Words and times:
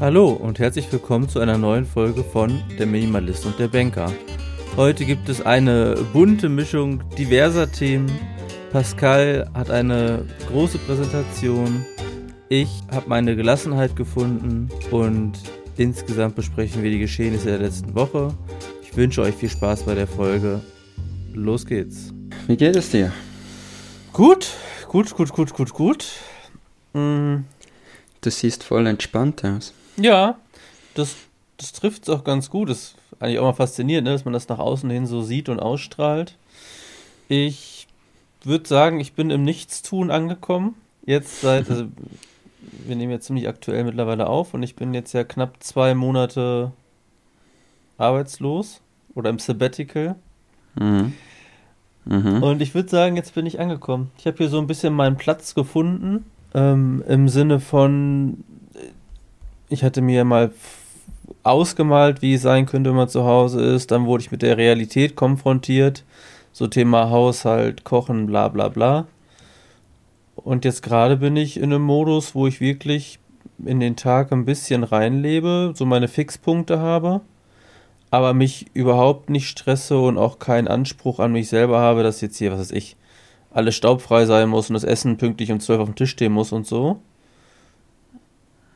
Hallo 0.00 0.30
und 0.30 0.58
herzlich 0.58 0.90
willkommen 0.90 1.28
zu 1.28 1.38
einer 1.38 1.56
neuen 1.56 1.86
Folge 1.86 2.24
von 2.24 2.60
Der 2.78 2.86
Minimalist 2.86 3.46
und 3.46 3.58
der 3.60 3.68
Banker. 3.68 4.12
Heute 4.76 5.04
gibt 5.04 5.28
es 5.28 5.40
eine 5.46 5.94
bunte 6.12 6.48
Mischung 6.48 7.02
diverser 7.16 7.70
Themen. 7.70 8.10
Pascal 8.72 9.48
hat 9.54 9.70
eine 9.70 10.26
große 10.48 10.78
Präsentation. 10.78 11.84
Ich 12.48 12.68
habe 12.90 13.08
meine 13.08 13.36
Gelassenheit 13.36 13.94
gefunden 13.94 14.68
und 14.90 15.32
insgesamt 15.76 16.34
besprechen 16.34 16.82
wir 16.82 16.90
die 16.90 16.98
Geschehnisse 16.98 17.46
der 17.46 17.58
letzten 17.58 17.94
Woche. 17.94 18.34
Ich 18.82 18.96
wünsche 18.96 19.22
euch 19.22 19.36
viel 19.36 19.50
Spaß 19.50 19.84
bei 19.84 19.94
der 19.94 20.08
Folge. 20.08 20.60
Los 21.32 21.64
geht's. 21.64 22.12
Wie 22.48 22.56
geht 22.56 22.74
es 22.74 22.90
dir? 22.90 23.12
Gut, 24.12 24.50
gut, 24.88 25.14
gut, 25.14 25.32
gut, 25.32 25.54
gut, 25.54 25.72
gut. 25.72 26.06
Mm, 26.94 27.44
Du 28.24 28.30
siehst 28.30 28.64
voll 28.64 28.86
entspannt 28.86 29.44
aus. 29.44 29.74
Ja, 29.96 30.38
das, 30.94 31.16
das 31.56 31.72
trifft 31.72 32.04
es 32.04 32.08
auch 32.08 32.24
ganz 32.24 32.50
gut. 32.50 32.68
Das 32.68 32.78
ist 32.78 32.96
eigentlich 33.20 33.38
auch 33.38 33.44
mal 33.44 33.52
faszinierend, 33.52 34.06
ne, 34.06 34.12
dass 34.12 34.24
man 34.24 34.34
das 34.34 34.48
nach 34.48 34.58
außen 34.58 34.88
hin 34.90 35.06
so 35.06 35.22
sieht 35.22 35.48
und 35.48 35.60
ausstrahlt. 35.60 36.36
Ich 37.28 37.86
würde 38.42 38.68
sagen, 38.68 39.00
ich 39.00 39.14
bin 39.14 39.30
im 39.30 39.44
Nichtstun 39.44 40.10
angekommen. 40.10 40.74
Jetzt 41.06 41.40
seit, 41.40 41.68
also, 41.70 41.86
wir 42.86 42.96
nehmen 42.96 43.12
jetzt 43.12 43.26
ziemlich 43.26 43.48
aktuell 43.48 43.84
mittlerweile 43.84 44.26
auf 44.26 44.54
und 44.54 44.62
ich 44.62 44.76
bin 44.76 44.94
jetzt 44.94 45.12
ja 45.12 45.24
knapp 45.24 45.56
zwei 45.60 45.94
Monate 45.94 46.72
arbeitslos 47.98 48.80
oder 49.14 49.30
im 49.30 49.38
Sabbatical. 49.38 50.16
Mhm. 50.74 51.12
Mhm. 52.04 52.42
Und 52.42 52.60
ich 52.60 52.74
würde 52.74 52.88
sagen, 52.88 53.16
jetzt 53.16 53.34
bin 53.34 53.46
ich 53.46 53.60
angekommen. 53.60 54.10
Ich 54.18 54.26
habe 54.26 54.36
hier 54.38 54.48
so 54.48 54.58
ein 54.58 54.66
bisschen 54.66 54.92
meinen 54.92 55.16
Platz 55.16 55.54
gefunden. 55.54 56.26
Ähm, 56.54 57.02
Im 57.08 57.28
Sinne 57.28 57.60
von, 57.60 58.44
ich 59.74 59.84
hatte 59.84 60.00
mir 60.00 60.24
mal 60.24 60.52
ausgemalt, 61.42 62.22
wie 62.22 62.34
es 62.34 62.42
sein 62.42 62.66
könnte, 62.66 62.90
wenn 62.90 62.96
man 62.96 63.08
zu 63.08 63.24
Hause 63.24 63.60
ist. 63.62 63.90
Dann 63.90 64.06
wurde 64.06 64.22
ich 64.22 64.32
mit 64.32 64.42
der 64.42 64.56
Realität 64.56 65.16
konfrontiert. 65.16 66.04
So 66.52 66.66
Thema 66.66 67.10
Haushalt, 67.10 67.84
Kochen, 67.84 68.26
bla 68.26 68.48
bla 68.48 68.68
bla. 68.68 69.06
Und 70.36 70.64
jetzt 70.64 70.82
gerade 70.82 71.16
bin 71.16 71.36
ich 71.36 71.56
in 71.56 71.64
einem 71.64 71.82
Modus, 71.82 72.34
wo 72.34 72.46
ich 72.46 72.60
wirklich 72.60 73.18
in 73.64 73.80
den 73.80 73.96
Tag 73.96 74.32
ein 74.32 74.44
bisschen 74.44 74.84
reinlebe, 74.84 75.72
so 75.74 75.86
meine 75.86 76.08
Fixpunkte 76.08 76.80
habe, 76.80 77.20
aber 78.10 78.34
mich 78.34 78.66
überhaupt 78.74 79.30
nicht 79.30 79.48
stresse 79.48 79.98
und 79.98 80.18
auch 80.18 80.38
keinen 80.38 80.68
Anspruch 80.68 81.18
an 81.18 81.32
mich 81.32 81.48
selber 81.48 81.78
habe, 81.78 82.02
dass 82.02 82.20
jetzt 82.20 82.38
hier, 82.38 82.52
was 82.52 82.60
weiß 82.60 82.70
ich, 82.72 82.96
alles 83.50 83.76
staubfrei 83.76 84.26
sein 84.26 84.48
muss 84.48 84.68
und 84.68 84.74
das 84.74 84.84
Essen 84.84 85.16
pünktlich 85.16 85.52
um 85.52 85.60
12 85.60 85.80
auf 85.80 85.88
dem 85.88 85.94
Tisch 85.94 86.10
stehen 86.10 86.32
muss 86.32 86.52
und 86.52 86.66
so. 86.66 87.00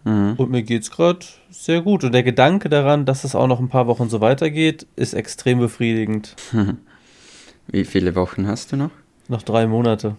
Mhm. 0.09 0.35
Und 0.39 0.51
mir 0.51 0.63
geht's 0.63 0.91
gerade 0.91 1.27
sehr 1.51 1.83
gut. 1.83 2.03
Und 2.03 2.13
der 2.13 2.23
Gedanke 2.23 2.71
daran, 2.71 3.05
dass 3.05 3.25
es 3.25 3.35
auch 3.35 3.47
noch 3.47 3.61
ein 3.61 3.69
paar 3.69 3.87
Wochen 3.87 4.09
so 4.09 4.23
weitergeht, 4.23 4.87
ist 4.97 5.13
extrem 5.13 5.59
befriedigend. 5.59 6.35
Wie 7.67 7.85
viele 7.85 8.15
Wochen 8.15 8.47
hast 8.47 8.73
du 8.73 8.77
noch? 8.77 8.91
Noch 9.29 9.43
drei 9.43 9.67
Monate. 9.67 10.17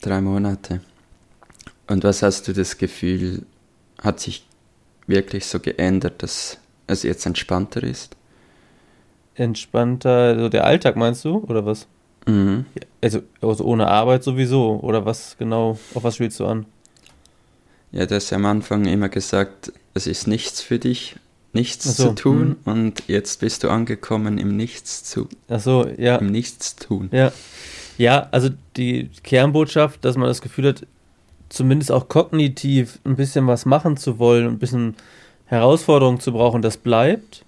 Drei 0.00 0.20
Monate. 0.20 0.80
Und 1.88 2.04
was 2.04 2.22
hast 2.22 2.46
du 2.46 2.52
das 2.52 2.78
Gefühl, 2.78 3.44
hat 4.00 4.20
sich 4.20 4.46
wirklich 5.08 5.46
so 5.46 5.58
geändert, 5.58 6.22
dass 6.22 6.58
es 6.86 7.02
jetzt 7.02 7.26
entspannter 7.26 7.82
ist? 7.82 8.16
Entspannter, 9.34 10.38
so 10.38 10.48
der 10.48 10.64
Alltag 10.64 10.94
meinst 10.94 11.24
du, 11.24 11.38
oder 11.38 11.66
was? 11.66 11.88
Mhm. 12.26 12.66
Also, 13.02 13.22
also 13.40 13.64
ohne 13.64 13.88
Arbeit 13.88 14.22
sowieso, 14.22 14.78
oder 14.80 15.04
was 15.04 15.36
genau, 15.36 15.78
auf 15.94 16.04
was 16.04 16.14
spielst 16.14 16.38
du 16.38 16.46
an? 16.46 16.66
Ja, 17.94 18.06
du 18.06 18.14
hast 18.16 18.30
ja 18.30 18.36
am 18.36 18.44
Anfang 18.46 18.86
immer 18.86 19.08
gesagt, 19.08 19.72
es 19.94 20.06
ist 20.08 20.26
nichts 20.26 20.60
für 20.60 20.78
dich, 20.80 21.14
nichts 21.52 21.96
so, 21.96 22.08
zu 22.08 22.14
tun 22.16 22.56
und 22.64 23.04
jetzt 23.06 23.38
bist 23.40 23.62
du 23.62 23.68
angekommen 23.70 24.36
im 24.38 24.56
Nichts 24.56 25.04
zu, 25.04 25.28
Ach 25.48 25.60
so, 25.60 25.86
ja. 25.96 26.16
im 26.16 26.26
Nichtstun. 26.26 27.08
Ja. 27.12 27.30
Ja, 27.96 28.26
also 28.32 28.48
die 28.76 29.08
Kernbotschaft, 29.22 30.04
dass 30.04 30.16
man 30.16 30.26
das 30.26 30.42
Gefühl 30.42 30.66
hat, 30.70 30.84
zumindest 31.48 31.92
auch 31.92 32.08
kognitiv 32.08 32.98
ein 33.04 33.14
bisschen 33.14 33.46
was 33.46 33.64
machen 33.66 33.96
zu 33.96 34.18
wollen, 34.18 34.48
ein 34.48 34.58
bisschen 34.58 34.96
Herausforderung 35.46 36.18
zu 36.18 36.32
brauchen, 36.32 36.60
das 36.62 36.76
bleibt. 36.76 37.44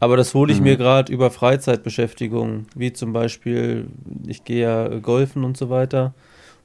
Aber 0.00 0.16
das 0.16 0.32
hole 0.32 0.50
ich 0.52 0.58
Mhm. 0.60 0.64
mir 0.64 0.76
gerade 0.78 1.12
über 1.12 1.30
Freizeitbeschäftigungen, 1.30 2.66
wie 2.74 2.94
zum 2.94 3.12
Beispiel, 3.12 3.88
ich 4.26 4.44
gehe 4.44 4.62
ja 4.62 4.88
golfen 5.00 5.44
und 5.44 5.58
so 5.58 5.68
weiter, 5.68 6.14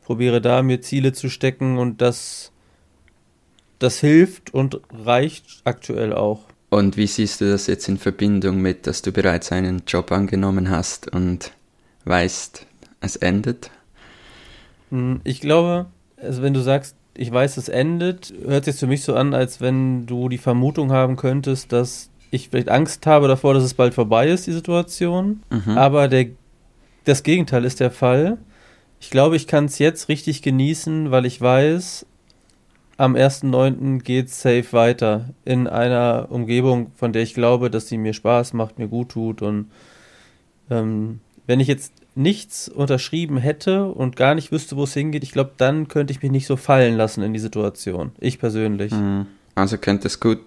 probiere 0.06 0.40
da 0.40 0.62
mir 0.63 0.79
Ziele 0.79 1.12
zu 1.12 1.29
stecken 1.29 1.78
und 1.78 2.02
das, 2.02 2.52
das 3.79 4.00
hilft 4.00 4.53
und 4.53 4.79
reicht 4.94 5.62
aktuell 5.63 6.13
auch. 6.13 6.41
Und 6.69 6.97
wie 6.97 7.07
siehst 7.07 7.41
du 7.41 7.50
das 7.50 7.67
jetzt 7.67 7.88
in 7.88 7.97
Verbindung 7.97 8.62
mit, 8.62 8.85
dass 8.85 9.01
du 9.01 9.12
bereits 9.12 9.51
einen 9.51 9.84
Job 9.88 10.12
angenommen 10.12 10.69
hast 10.69 11.12
und 11.12 11.51
weißt, 12.06 12.66
es 13.01 13.16
endet? 13.16 13.72
Hm, 14.91 15.22
Ich 15.23 15.41
glaube, 15.41 15.88
also 16.22 16.41
wenn 16.41 16.53
du 16.53 16.62
sagst, 16.62 16.95
ich 17.16 17.31
weiß, 17.31 17.57
es 17.57 17.69
endet, 17.69 18.34
hört 18.45 18.66
sich 18.66 18.75
für 18.75 18.88
mich 18.88 19.03
so 19.03 19.16
an, 19.16 19.34
als 19.34 19.59
wenn 19.59 20.06
du 20.06 20.29
die 20.29 20.38
Vermutung 20.38 20.91
haben 20.91 21.16
könntest, 21.16 21.72
dass 21.73 22.09
ich 22.31 22.50
vielleicht 22.50 22.69
Angst 22.69 23.06
habe 23.07 23.28
davor, 23.28 23.53
dass 23.53 23.63
es 23.63 23.73
bald 23.73 23.94
vorbei 23.94 24.29
ist, 24.29 24.47
die 24.47 24.53
Situation. 24.53 25.41
Mhm. 25.50 25.78
Aber 25.78 26.07
der, 26.07 26.28
das 27.06 27.23
Gegenteil 27.23 27.66
ist 27.66 27.79
der 27.79 27.91
Fall. 27.91 28.38
Ich 29.01 29.09
glaube, 29.09 29.35
ich 29.35 29.47
kann 29.47 29.66
es 29.66 29.79
jetzt 29.79 30.07
richtig 30.07 30.41
genießen, 30.41 31.09
weil 31.11 31.25
ich 31.25 31.41
weiß, 31.41 32.06
am 33.00 33.16
1.9. 33.16 34.00
geht 34.00 34.30
safe 34.30 34.74
weiter 34.74 35.30
in 35.46 35.68
einer 35.68 36.28
Umgebung, 36.30 36.92
von 36.96 37.14
der 37.14 37.22
ich 37.22 37.34
glaube, 37.34 37.72
dass 37.72 37.88
sie 37.88 37.98
mir 37.98 38.14
Spaß 38.14 38.52
macht, 38.52 38.78
mir 38.78 38.90
gut 38.90 39.10
tut. 39.10 39.42
Und 39.42 39.72
ähm, 40.70 41.22
wenn 41.48 41.62
ich 41.62 41.70
jetzt 41.70 41.94
nichts 42.16 42.68
unterschrieben 42.68 43.38
hätte 43.38 43.86
und 43.86 44.18
gar 44.18 44.36
nicht 44.36 44.52
wüsste, 44.52 44.76
wo 44.76 44.84
es 44.84 44.94
hingeht, 44.94 45.24
ich 45.24 45.32
glaube, 45.32 45.52
dann 45.56 45.88
könnte 45.88 46.12
ich 46.12 46.22
mich 46.22 46.30
nicht 46.30 46.46
so 46.46 46.58
fallen 46.58 46.98
lassen 46.98 47.24
in 47.24 47.32
die 47.32 47.40
Situation. 47.40 48.12
Ich 48.20 48.38
persönlich. 48.38 48.92
Mhm. 48.92 49.28
Also 49.56 49.78
könnte 49.78 50.08
es 50.08 50.20
gut 50.20 50.42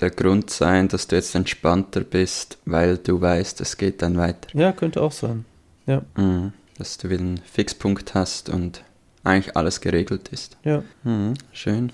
der 0.00 0.10
Grund 0.10 0.50
sein, 0.50 0.88
dass 0.88 1.06
du 1.06 1.16
jetzt 1.16 1.34
entspannter 1.34 2.02
bist, 2.02 2.58
weil 2.66 2.98
du 2.98 3.22
weißt, 3.22 3.58
es 3.62 3.78
geht 3.78 4.02
dann 4.02 4.18
weiter. 4.18 4.50
Ja, 4.52 4.72
könnte 4.72 5.00
auch 5.00 5.12
sein. 5.12 5.46
Ja, 5.86 6.02
Mhm. 6.14 6.52
Dass 6.76 6.98
du 6.98 7.08
wieder 7.08 7.20
einen 7.20 7.38
Fixpunkt 7.38 8.14
hast 8.14 8.48
und 8.50 8.82
eigentlich 9.24 9.56
alles 9.56 9.80
geregelt 9.80 10.28
ist. 10.28 10.56
ja. 10.64 10.82
Mhm. 11.04 11.34
Schön. 11.52 11.92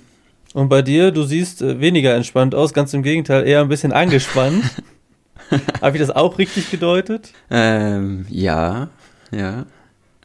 Und 0.55 0.69
bei 0.71 0.81
dir, 0.83 1.11
du 1.11 1.25
siehst 1.25 1.61
äh, 1.61 1.81
weniger 1.81 2.15
entspannt 2.15 2.55
aus, 2.55 2.73
ganz 2.73 2.95
im 2.95 3.03
Gegenteil, 3.03 3.47
eher 3.47 3.61
ein 3.61 3.69
bisschen 3.69 3.93
angespannt. 3.93 4.65
Habe 5.83 5.97
ich 5.97 6.01
das 6.01 6.11
auch 6.11 6.39
richtig 6.39 6.71
gedeutet? 6.71 7.33
Ähm, 7.51 8.27
ja, 8.31 8.89
ja. 9.31 9.67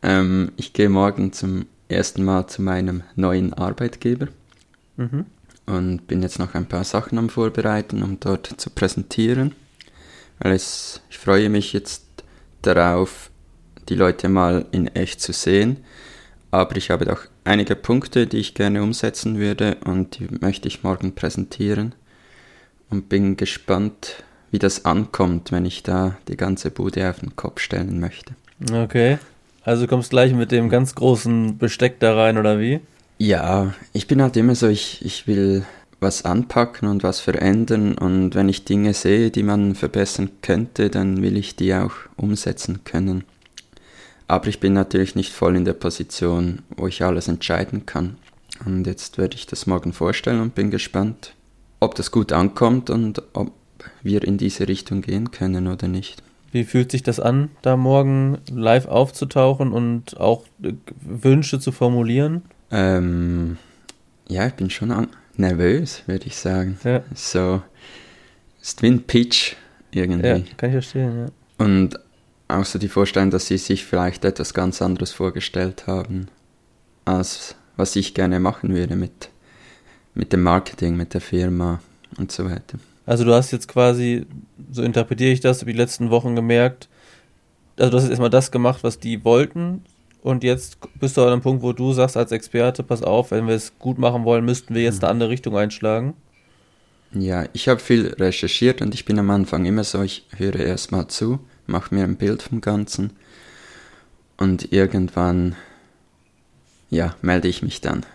Ähm, 0.02 0.52
ich 0.58 0.74
gehe 0.74 0.90
morgen 0.90 1.34
zum 1.34 1.66
ersten 1.90 2.24
Mal 2.24 2.48
zu 2.48 2.62
meinem 2.62 3.04
neuen 3.16 3.54
Arbeitgeber 3.54 4.28
Mhm. 4.98 5.26
und 5.66 6.08
bin 6.08 6.22
jetzt 6.22 6.40
noch 6.40 6.54
ein 6.54 6.66
paar 6.66 6.84
Sachen 6.84 7.18
am 7.18 7.30
Vorbereiten, 7.30 8.02
um 8.04 8.20
dort 8.20 8.48
zu 8.58 8.70
präsentieren. 8.70 9.54
Weil 10.40 10.54
es, 10.54 11.02
ich 11.10 11.18
freue 11.18 11.50
mich 11.50 11.74
jetzt 11.74 12.04
darauf, 12.62 13.30
die 13.90 13.96
Leute 13.96 14.30
mal 14.30 14.66
in 14.72 14.88
echt 14.88 15.22
zu 15.22 15.34
sehen. 15.34 15.78
Aber 16.52 16.76
ich 16.76 16.92
habe 16.92 17.12
auch 17.12 17.22
einige 17.46 17.76
Punkte, 17.76 18.28
die 18.28 18.38
ich 18.38 18.54
gerne 18.54 18.84
umsetzen 18.84 19.40
würde 19.40 19.78
und 19.86 20.20
die 20.20 20.28
möchte 20.42 20.68
ich 20.68 20.84
morgen 20.84 21.16
präsentieren. 21.16 21.96
Und 22.90 23.08
bin 23.08 23.38
gespannt, 23.38 24.24
wie 24.52 24.60
das 24.60 24.84
ankommt, 24.84 25.54
wenn 25.54 25.66
ich 25.66 25.82
da 25.82 26.18
die 26.28 26.36
ganze 26.36 26.72
Bude 26.72 27.10
auf 27.10 27.22
den 27.22 27.38
Kopf 27.38 27.62
stellen 27.62 28.02
möchte. 28.02 28.36
Okay. 28.70 29.18
Also 29.64 29.84
du 29.84 29.88
kommst 29.88 30.10
gleich 30.10 30.34
mit 30.34 30.52
dem 30.52 30.70
ganz 30.70 30.94
großen 30.94 31.58
Besteck 31.58 32.00
da 32.00 32.16
rein, 32.16 32.38
oder 32.38 32.60
wie? 32.60 32.82
Ja, 33.18 33.74
ich 33.94 34.08
bin 34.08 34.22
halt 34.22 34.36
immer 34.36 34.56
so, 34.56 34.68
ich, 34.68 35.06
ich 35.06 35.28
will 35.28 35.64
was 36.02 36.26
anpacken 36.26 36.90
und 36.90 37.04
was 37.04 37.20
verändern 37.20 37.96
und 37.96 38.34
wenn 38.34 38.50
ich 38.50 38.66
Dinge 38.66 38.94
sehe, 38.94 39.30
die 39.30 39.44
man 39.44 39.76
verbessern 39.76 40.32
könnte, 40.42 40.90
dann 40.90 41.22
will 41.22 41.38
ich 41.38 41.56
die 41.56 41.76
auch 41.76 41.94
umsetzen 42.18 42.84
können. 42.84 43.24
Aber 44.32 44.48
ich 44.48 44.62
bin 44.62 44.72
natürlich 44.72 45.16
nicht 45.16 45.34
voll 45.34 45.58
in 45.58 45.66
der 45.66 45.74
Position, 45.74 46.60
wo 46.78 46.88
ich 46.88 47.04
alles 47.04 47.28
entscheiden 47.28 47.86
kann. 47.86 48.16
Und 48.66 48.88
jetzt 48.88 49.18
werde 49.18 49.36
ich 49.36 49.46
das 49.46 49.68
morgen 49.68 49.92
vorstellen 49.92 50.40
und 50.40 50.56
bin 50.56 50.72
gespannt, 50.72 51.36
ob 51.82 51.96
das 51.96 52.12
gut 52.12 52.32
ankommt 52.32 52.90
und 52.90 53.22
ob 53.34 53.52
wir 54.04 54.24
in 54.24 54.38
diese 54.38 54.70
Richtung 54.70 55.02
gehen 55.02 55.32
können 55.32 55.68
oder 55.68 55.90
nicht. 55.90 56.24
Wie 56.54 56.64
fühlt 56.64 56.92
sich 56.92 57.04
das 57.04 57.20
an, 57.20 57.50
da 57.62 57.76
morgen 57.76 58.38
live 58.50 58.86
aufzutauchen 58.86 59.74
und 59.74 60.18
auch 60.18 60.46
äh, 60.64 60.76
Wünsche 61.02 61.60
zu 61.60 61.74
formulieren? 61.74 62.44
Ähm, 62.72 63.58
ja, 64.30 64.48
ich 64.48 64.54
bin 64.54 64.70
schon 64.70 65.10
nervös, 65.36 66.04
würde 66.06 66.28
ich 66.28 66.38
sagen. 66.38 66.80
Ja, 66.86 67.04
So, 67.14 67.64
ist 68.62 68.82
wie 68.82 68.92
ein 68.92 69.04
Pitch 69.04 69.56
irgendwie. 69.92 70.26
ja 70.26 70.40
kann 70.56 70.70
ich 70.70 70.76
verstehen, 70.76 71.18
ja. 71.20 71.66
Und 71.66 72.00
auch 72.58 72.66
so 72.66 72.80
die 72.80 72.88
Vorstellung, 72.88 73.30
dass 73.32 73.48
sie 73.48 73.58
sich 73.58 73.86
vielleicht 73.86 74.26
etwas 74.26 74.54
ganz 74.54 74.82
anderes 74.82 75.12
vorgestellt 75.12 75.88
haben, 75.88 76.28
als 77.06 77.56
was 77.78 77.96
ich 77.96 78.14
gerne 78.14 78.40
machen 78.40 78.74
würde 78.76 78.96
mit, 78.96 79.30
mit 80.14 80.34
dem 80.34 80.44
Marketing, 80.44 80.96
mit 80.96 81.14
der 81.14 81.22
Firma 81.22 81.80
und 82.18 82.32
so 82.32 82.46
weiter. 82.46 82.78
Also 83.06 83.24
du 83.26 83.34
hast 83.34 83.52
jetzt 83.52 83.68
quasi, 83.68 84.26
so 84.72 84.84
interpretiere 84.84 85.32
ich 85.32 85.40
das, 85.40 85.62
über 85.62 85.72
die 85.72 85.78
letzten 85.78 86.10
Wochen 86.12 86.36
gemerkt, 86.36 86.88
also 87.78 87.90
du 87.90 87.98
hast 87.98 88.04
jetzt 88.04 88.12
erstmal 88.12 88.30
das 88.30 88.52
gemacht, 88.52 88.84
was 88.84 89.00
die 89.00 89.24
wollten 89.26 89.84
und 90.22 90.44
jetzt 90.44 90.78
bist 91.00 91.18
du 91.18 91.22
an 91.24 91.34
einem 91.34 91.42
Punkt, 91.42 91.64
wo 91.64 91.74
du 91.74 91.94
sagst 91.94 92.16
als 92.16 92.32
Experte, 92.32 92.84
pass 92.84 93.02
auf, 93.02 93.32
wenn 93.32 93.48
wir 93.48 93.56
es 93.56 93.78
gut 93.80 93.98
machen 93.98 94.24
wollen, 94.24 94.46
müssten 94.46 94.76
wir 94.76 94.84
jetzt 94.84 95.04
eine 95.04 95.12
andere 95.12 95.30
Richtung 95.30 95.58
einschlagen. 95.58 96.14
Ja, 97.14 97.46
ich 97.54 97.68
habe 97.68 97.80
viel 97.80 98.14
recherchiert 98.14 98.82
und 98.82 98.94
ich 98.94 99.04
bin 99.04 99.20
am 99.20 99.30
Anfang 99.32 99.66
immer 99.66 99.84
so, 99.84 100.02
ich 100.02 100.28
höre 100.38 100.60
erstmal 100.60 101.08
zu, 101.08 101.40
mache 101.68 101.94
mir 101.94 102.04
ein 102.04 102.18
Bild 102.18 102.42
vom 102.42 102.62
Ganzen 102.62 103.12
und 104.38 104.72
irgendwann, 104.72 105.56
ja, 106.90 107.16
melde 107.22 107.48
ich 107.48 107.62
mich 107.62 107.82
dann, 107.82 108.06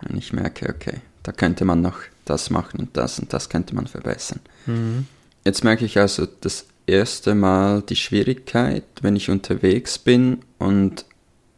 wenn 0.00 0.16
ich 0.16 0.32
merke, 0.32 0.68
okay, 0.68 1.00
da 1.22 1.32
könnte 1.32 1.64
man 1.64 1.80
noch 1.80 1.98
das 2.24 2.50
machen 2.50 2.80
und 2.80 2.96
das 2.96 3.18
und 3.18 3.32
das 3.32 3.48
könnte 3.48 3.74
man 3.74 3.86
verbessern. 3.86 4.40
Mhm. 4.66 5.06
Jetzt 5.44 5.64
merke 5.64 5.84
ich 5.84 5.98
also 5.98 6.26
das 6.40 6.66
erste 6.86 7.34
Mal 7.34 7.82
die 7.82 7.96
Schwierigkeit, 7.96 8.84
wenn 9.02 9.16
ich 9.16 9.30
unterwegs 9.30 9.98
bin 9.98 10.40
und 10.58 11.04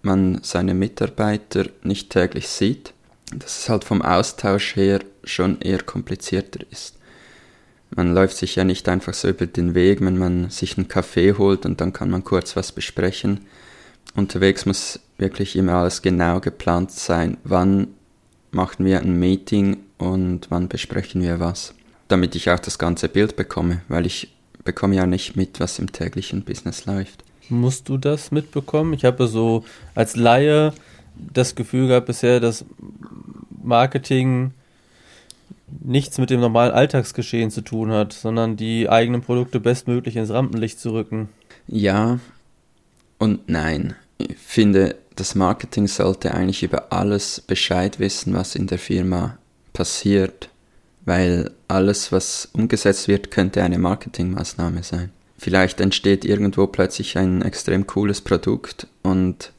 man 0.03 0.41
seine 0.43 0.75
Mitarbeiter 0.75 1.67
nicht 1.83 2.11
täglich 2.11 2.49
sieht, 2.49 2.93
dass 3.35 3.61
es 3.61 3.69
halt 3.69 3.85
vom 3.85 4.03
Austausch 4.03 4.77
her 4.77 5.01
schon 5.25 5.61
eher 5.61 5.83
komplizierter 5.83 6.61
ist. 6.71 6.96
Man 7.97 8.15
läuft 8.15 8.37
sich 8.37 8.57
ja 8.57 8.65
nicht 8.65 8.89
einfach 8.89 9.15
so 9.15 9.29
über 9.29 9.47
den 9.47 9.75
Weg, 9.75 10.03
wenn 10.03 10.19
man 10.19 10.51
sich 10.51 10.77
einen 10.77 10.87
Kaffee 10.87 11.33
holt 11.33 11.65
und 11.65 11.81
dann 11.81 11.95
kann 11.95 12.11
man 12.11 12.25
kurz 12.25 12.55
was 12.55 12.71
besprechen. 12.73 13.41
Unterwegs 14.15 14.67
muss 14.67 15.01
wirklich 15.17 15.57
immer 15.57 15.73
alles 15.75 16.03
genau 16.03 16.41
geplant 16.41 16.91
sein. 16.91 17.39
Wann 17.43 17.89
machen 18.51 18.85
wir 18.85 19.01
ein 19.01 19.19
Meeting 19.19 19.79
und 19.97 20.51
wann 20.51 20.69
besprechen 20.69 21.23
wir 21.23 21.41
was? 21.41 21.75
Damit 22.09 22.35
ich 22.35 22.51
auch 22.51 22.59
das 22.59 22.79
ganze 22.79 23.09
Bild 23.09 23.35
bekomme, 23.35 23.81
weil 23.89 24.05
ich 24.05 24.37
bekomme 24.63 24.97
ja 24.97 25.07
nicht 25.07 25.37
mit, 25.37 25.59
was 25.59 25.79
im 25.79 25.91
täglichen 25.91 26.43
Business 26.43 26.85
läuft. 26.85 27.25
Musst 27.49 27.89
du 27.89 27.97
das 27.97 28.31
mitbekommen? 28.31 28.93
Ich 28.93 29.07
habe 29.07 29.27
so 29.27 29.65
als 29.95 30.17
Laie 30.17 30.75
das 31.15 31.55
Gefühl 31.55 31.89
gehabt 31.89 32.07
bisher, 32.07 32.41
dass 32.41 32.67
Marketing 33.63 34.53
nichts 35.69 36.19
mit 36.19 36.31
dem 36.31 36.41
normalen 36.41 36.73
Alltagsgeschehen 36.73 37.51
zu 37.51 37.61
tun 37.61 37.91
hat, 37.91 38.13
sondern 38.13 38.57
die 38.57 38.89
eigenen 38.89 39.21
Produkte 39.21 39.61
bestmöglich 39.61 40.17
ins 40.17 40.31
Rampenlicht 40.31 40.79
zu 40.79 40.93
rücken. 40.93 41.29
Ja 41.67 42.19
und 43.19 43.49
nein. 43.49 43.95
Ich 44.19 44.37
finde, 44.37 44.97
das 45.17 45.35
Marketing 45.35 45.87
sollte 45.89 46.35
eigentlich 46.35 46.63
über 46.63 46.93
alles 46.93 47.41
Bescheid 47.41 47.99
wissen, 47.99 48.35
was 48.35 48.55
in 48.55 48.67
der 48.67 48.79
Firma 48.79 49.39
passiert, 49.73 50.51
weil 51.05 51.51
alles, 51.69 52.13
was 52.13 52.49
umgesetzt 52.53 53.09
wird, 53.09 53.31
könnte 53.31 53.63
eine 53.63 53.79
Marketingmaßnahme 53.79 54.83
sein. 54.83 55.11
Vielleicht 55.39 55.81
entsteht 55.81 56.25
irgendwo 56.25 56.67
plötzlich 56.67 57.19
ein 57.19 57.43
extrem 57.43 57.87
cooles 57.87 58.21
Produkt 58.21 58.87
und 59.03 59.53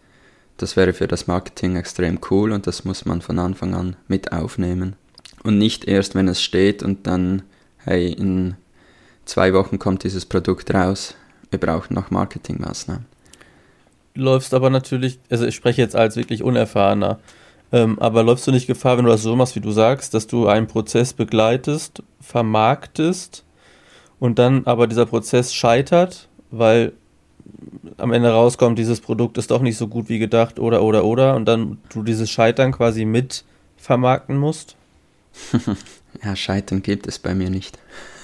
das 0.58 0.76
wäre 0.76 0.94
für 0.94 1.08
das 1.08 1.28
Marketing 1.28 1.76
extrem 1.76 2.20
cool 2.32 2.52
und 2.52 2.66
das 2.66 2.84
muss 2.84 3.06
man 3.06 3.22
von 3.22 3.38
Anfang 3.38 3.76
an 3.76 3.96
mit 4.08 4.32
aufnehmen. 4.32 4.96
Und 5.44 5.58
nicht 5.58 5.86
erst, 5.86 6.16
wenn 6.16 6.28
es 6.28 6.42
steht 6.42 6.84
und 6.84 7.08
dann, 7.08 7.44
hey, 7.78 8.12
in 8.12 8.56
zwei 9.26 9.54
Wochen 9.54 9.80
kommt 9.80 10.04
dieses 10.04 10.26
Produkt 10.26 10.74
raus, 10.74 11.16
wir 11.50 11.60
brauchen 11.60 11.94
noch 11.94 12.12
Marketingmaßnahmen. 12.12 13.06
Läufst 14.16 14.54
aber 14.54 14.70
natürlich, 14.70 15.20
also 15.30 15.46
ich 15.46 15.56
spreche 15.56 15.82
jetzt 15.82 15.96
als 15.96 16.16
wirklich 16.16 16.42
Unerfahrener, 16.42 17.20
ähm, 17.72 18.00
aber 18.00 18.24
läufst 18.24 18.48
du 18.48 18.52
nicht 18.52 18.68
Gefahr, 18.68 18.98
wenn 18.98 19.06
du 19.06 19.12
das 19.12 19.22
so 19.22 19.36
machst, 19.36 19.56
wie 19.56 19.62
du 19.62 19.72
sagst, 19.72 20.14
dass 20.14 20.28
du 20.28 20.48
einen 20.48 20.68
Prozess 20.68 21.14
begleitest, 21.14 22.02
vermarktest 22.22 23.44
und 24.20 24.40
dann 24.40 24.66
aber 24.66 24.88
dieser 24.88 25.06
Prozess 25.06 25.54
scheitert, 25.54 26.30
weil 26.50 26.94
am 27.98 28.14
Ende 28.14 28.32
rauskommt, 28.32 28.80
dieses 28.80 29.02
Produkt 29.02 29.38
ist 29.38 29.52
doch 29.52 29.62
nicht 29.62 29.78
so 29.78 29.88
gut 29.88 30.10
wie 30.10 30.20
gedacht 30.20 30.60
oder 30.60 30.82
oder 30.82 31.04
oder 31.04 31.36
und 31.36 31.46
dann 31.46 31.78
du 31.90 32.04
dieses 32.04 32.30
Scheitern 32.30 32.72
quasi 32.72 33.06
mit 33.06 33.44
vermarkten 33.78 34.38
musst? 34.38 34.77
ja, 36.24 36.36
Scheitern 36.36 36.82
gibt 36.82 37.08
es 37.08 37.20
bei 37.20 37.36
mir 37.36 37.50
nicht. 37.50 37.78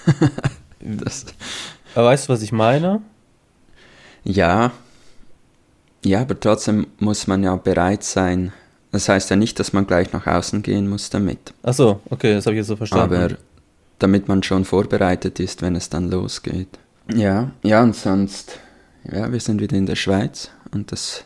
das. 0.80 1.26
Aber 1.96 2.08
weißt 2.08 2.28
du, 2.28 2.34
was 2.34 2.42
ich 2.42 2.52
meine? 2.52 3.02
Ja. 4.24 4.72
Ja, 6.06 6.22
aber 6.22 6.40
trotzdem 6.40 6.88
muss 7.00 7.28
man 7.28 7.44
ja 7.44 7.56
bereit 7.56 8.04
sein. 8.04 8.52
Das 8.92 9.10
heißt 9.10 9.30
ja 9.30 9.36
nicht, 9.36 9.60
dass 9.60 9.74
man 9.74 9.88
gleich 9.88 10.14
nach 10.14 10.28
außen 10.28 10.62
gehen 10.62 10.88
muss 10.88 11.10
damit. 11.10 11.54
Ach 11.64 11.74
so, 11.74 12.02
okay, 12.10 12.34
das 12.34 12.46
habe 12.46 12.56
ich 12.56 12.60
jetzt 12.60 12.68
so 12.68 12.76
verstanden. 12.76 13.16
Aber 13.16 13.38
damit 14.00 14.28
man 14.28 14.44
schon 14.44 14.66
vorbereitet 14.66 15.40
ist, 15.40 15.62
wenn 15.62 15.76
es 15.76 15.90
dann 15.90 16.12
losgeht. 16.12 16.68
Ja, 17.14 17.52
ja, 17.64 17.82
und 17.82 17.96
sonst, 17.96 18.60
ja, 19.12 19.32
wir 19.32 19.40
sind 19.40 19.62
wieder 19.62 19.78
in 19.78 19.86
der 19.86 19.96
Schweiz 19.96 20.50
und 20.72 20.92
das 20.92 21.24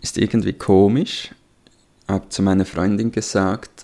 ist 0.00 0.18
irgendwie 0.18 0.52
komisch. 0.52 1.30
Ich 2.06 2.08
habe 2.08 2.28
zu 2.28 2.42
meiner 2.42 2.64
Freundin 2.64 3.12
gesagt, 3.12 3.83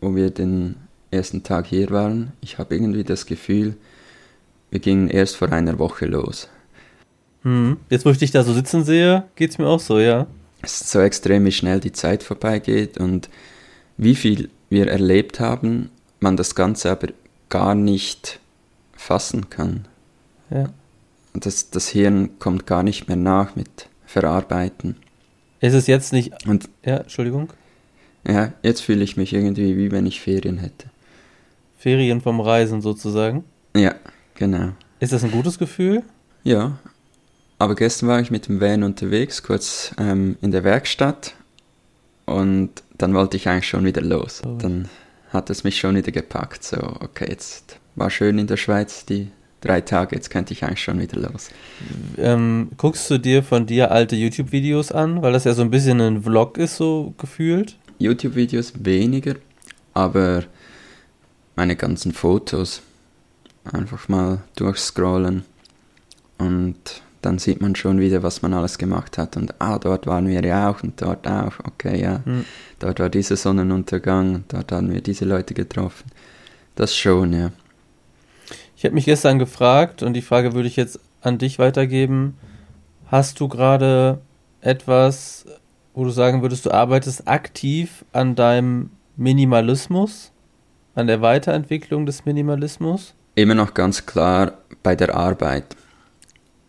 wo 0.00 0.14
wir 0.14 0.30
den 0.30 0.76
ersten 1.10 1.42
Tag 1.42 1.66
hier 1.66 1.90
waren, 1.90 2.32
ich 2.40 2.58
habe 2.58 2.74
irgendwie 2.74 3.04
das 3.04 3.26
Gefühl, 3.26 3.76
wir 4.70 4.80
gingen 4.80 5.08
erst 5.08 5.36
vor 5.36 5.52
einer 5.52 5.78
Woche 5.78 6.06
los. 6.06 6.48
Hm. 7.42 7.76
Jetzt, 7.90 8.04
wo 8.04 8.10
ich 8.10 8.18
dich 8.18 8.30
da 8.30 8.42
so 8.42 8.52
sitzen 8.52 8.84
sehe, 8.84 9.24
geht 9.36 9.50
es 9.50 9.58
mir 9.58 9.66
auch 9.66 9.80
so, 9.80 10.00
ja. 10.00 10.26
Es 10.62 10.80
ist 10.80 10.90
so 10.90 11.00
extrem, 11.00 11.44
wie 11.44 11.52
schnell 11.52 11.78
die 11.78 11.92
Zeit 11.92 12.22
vorbeigeht 12.22 12.98
und 12.98 13.28
wie 13.96 14.14
viel 14.14 14.50
wir 14.70 14.88
erlebt 14.88 15.40
haben, 15.40 15.90
man 16.20 16.36
das 16.36 16.54
Ganze 16.54 16.90
aber 16.90 17.08
gar 17.48 17.74
nicht 17.74 18.40
fassen 18.96 19.50
kann. 19.50 19.86
Ja. 20.50 20.70
Das, 21.34 21.70
das 21.70 21.88
Hirn 21.88 22.38
kommt 22.38 22.66
gar 22.66 22.82
nicht 22.82 23.08
mehr 23.08 23.16
nach 23.16 23.56
mit 23.56 23.88
Verarbeiten. 24.06 24.96
Ist 25.60 25.74
es 25.74 25.86
jetzt 25.86 26.12
nicht. 26.12 26.46
Und, 26.46 26.68
ja, 26.84 26.98
Entschuldigung. 26.98 27.52
Ja, 28.26 28.52
jetzt 28.62 28.80
fühle 28.80 29.04
ich 29.04 29.16
mich 29.16 29.32
irgendwie 29.32 29.76
wie 29.76 29.90
wenn 29.90 30.06
ich 30.06 30.20
Ferien 30.20 30.58
hätte. 30.58 30.86
Ferien 31.76 32.20
vom 32.20 32.40
Reisen 32.40 32.80
sozusagen? 32.80 33.44
Ja, 33.76 33.94
genau. 34.34 34.70
Ist 35.00 35.12
das 35.12 35.24
ein 35.24 35.30
gutes 35.30 35.58
Gefühl? 35.58 36.02
Ja, 36.42 36.78
aber 37.58 37.74
gestern 37.74 38.08
war 38.08 38.20
ich 38.20 38.30
mit 38.30 38.48
dem 38.48 38.60
Van 38.60 38.82
unterwegs, 38.82 39.42
kurz 39.42 39.92
ähm, 39.98 40.36
in 40.40 40.50
der 40.50 40.64
Werkstatt 40.64 41.34
und 42.26 42.70
dann 42.96 43.14
wollte 43.14 43.36
ich 43.36 43.48
eigentlich 43.48 43.68
schon 43.68 43.84
wieder 43.84 44.02
los. 44.02 44.42
Oh. 44.46 44.56
Dann 44.58 44.88
hat 45.30 45.50
es 45.50 45.64
mich 45.64 45.78
schon 45.78 45.96
wieder 45.96 46.12
gepackt. 46.12 46.64
So, 46.64 46.78
okay, 46.78 47.26
jetzt 47.28 47.78
war 47.96 48.10
schön 48.10 48.38
in 48.38 48.46
der 48.46 48.56
Schweiz 48.56 49.04
die 49.04 49.28
drei 49.60 49.80
Tage, 49.80 50.14
jetzt 50.14 50.30
könnte 50.30 50.52
ich 50.52 50.64
eigentlich 50.64 50.82
schon 50.82 51.00
wieder 51.00 51.18
los. 51.18 51.50
Ähm, 52.18 52.70
guckst 52.76 53.10
du 53.10 53.18
dir 53.18 53.42
von 53.42 53.66
dir 53.66 53.90
alte 53.90 54.14
YouTube-Videos 54.14 54.92
an, 54.92 55.22
weil 55.22 55.32
das 55.32 55.44
ja 55.44 55.54
so 55.54 55.62
ein 55.62 55.70
bisschen 55.70 56.00
ein 56.00 56.22
Vlog 56.22 56.58
ist, 56.58 56.76
so 56.76 57.14
gefühlt? 57.18 57.76
YouTube-Videos 57.98 58.72
weniger, 58.84 59.34
aber 59.92 60.44
meine 61.56 61.76
ganzen 61.76 62.12
Fotos 62.12 62.82
einfach 63.64 64.08
mal 64.08 64.42
durchscrollen 64.56 65.44
und 66.38 67.02
dann 67.24 67.38
sieht 67.38 67.62
man 67.62 67.74
schon 67.74 68.00
wieder, 68.00 68.22
was 68.22 68.42
man 68.42 68.52
alles 68.52 68.76
gemacht 68.76 69.16
hat. 69.16 69.38
Und 69.38 69.54
ah, 69.58 69.78
dort 69.78 70.06
waren 70.06 70.28
wir 70.28 70.44
ja 70.44 70.68
auch 70.68 70.82
und 70.82 71.00
dort 71.00 71.26
auch. 71.26 71.52
Okay, 71.64 72.00
ja. 72.02 72.20
Mhm. 72.24 72.44
Dort 72.78 73.00
war 73.00 73.08
dieser 73.08 73.36
Sonnenuntergang 73.36 74.44
dort 74.48 74.72
haben 74.72 74.92
wir 74.92 75.00
diese 75.00 75.24
Leute 75.24 75.54
getroffen. 75.54 76.10
Das 76.74 76.94
schon, 76.94 77.32
ja. 77.32 77.50
Ich 78.76 78.84
habe 78.84 78.94
mich 78.94 79.06
gestern 79.06 79.38
gefragt 79.38 80.02
und 80.02 80.12
die 80.12 80.22
Frage 80.22 80.52
würde 80.52 80.68
ich 80.68 80.76
jetzt 80.76 81.00
an 81.22 81.38
dich 81.38 81.58
weitergeben. 81.58 82.36
Hast 83.06 83.40
du 83.40 83.48
gerade 83.48 84.20
etwas, 84.60 85.46
wo 85.94 86.04
du 86.04 86.10
sagen 86.10 86.42
würdest, 86.42 86.66
du 86.66 86.70
arbeitest 86.70 87.26
aktiv 87.26 88.04
an 88.12 88.34
deinem 88.34 88.90
Minimalismus, 89.16 90.32
an 90.94 91.06
der 91.06 91.22
Weiterentwicklung 91.22 92.04
des 92.04 92.24
Minimalismus? 92.24 93.14
Immer 93.36 93.54
noch 93.54 93.74
ganz 93.74 94.04
klar 94.06 94.58
bei 94.82 94.94
der 94.94 95.14
Arbeit 95.14 95.76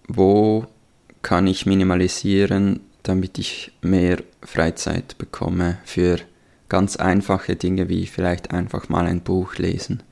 wo 0.08 0.66
kann 1.22 1.48
ich 1.48 1.66
minimalisieren, 1.66 2.82
damit 3.04 3.38
ich 3.38 3.72
mehr 3.82 4.18
Freizeit 4.42 5.18
bekomme 5.18 5.78
für 5.86 6.20
ganz 6.70 6.96
einfache 6.96 7.56
Dinge 7.56 7.90
wie 7.90 8.08
vielleicht 8.08 8.52
einfach 8.52 8.90
mal 8.90 9.06
ein 9.06 9.22
Buch 9.22 9.56
lesen. 9.56 10.04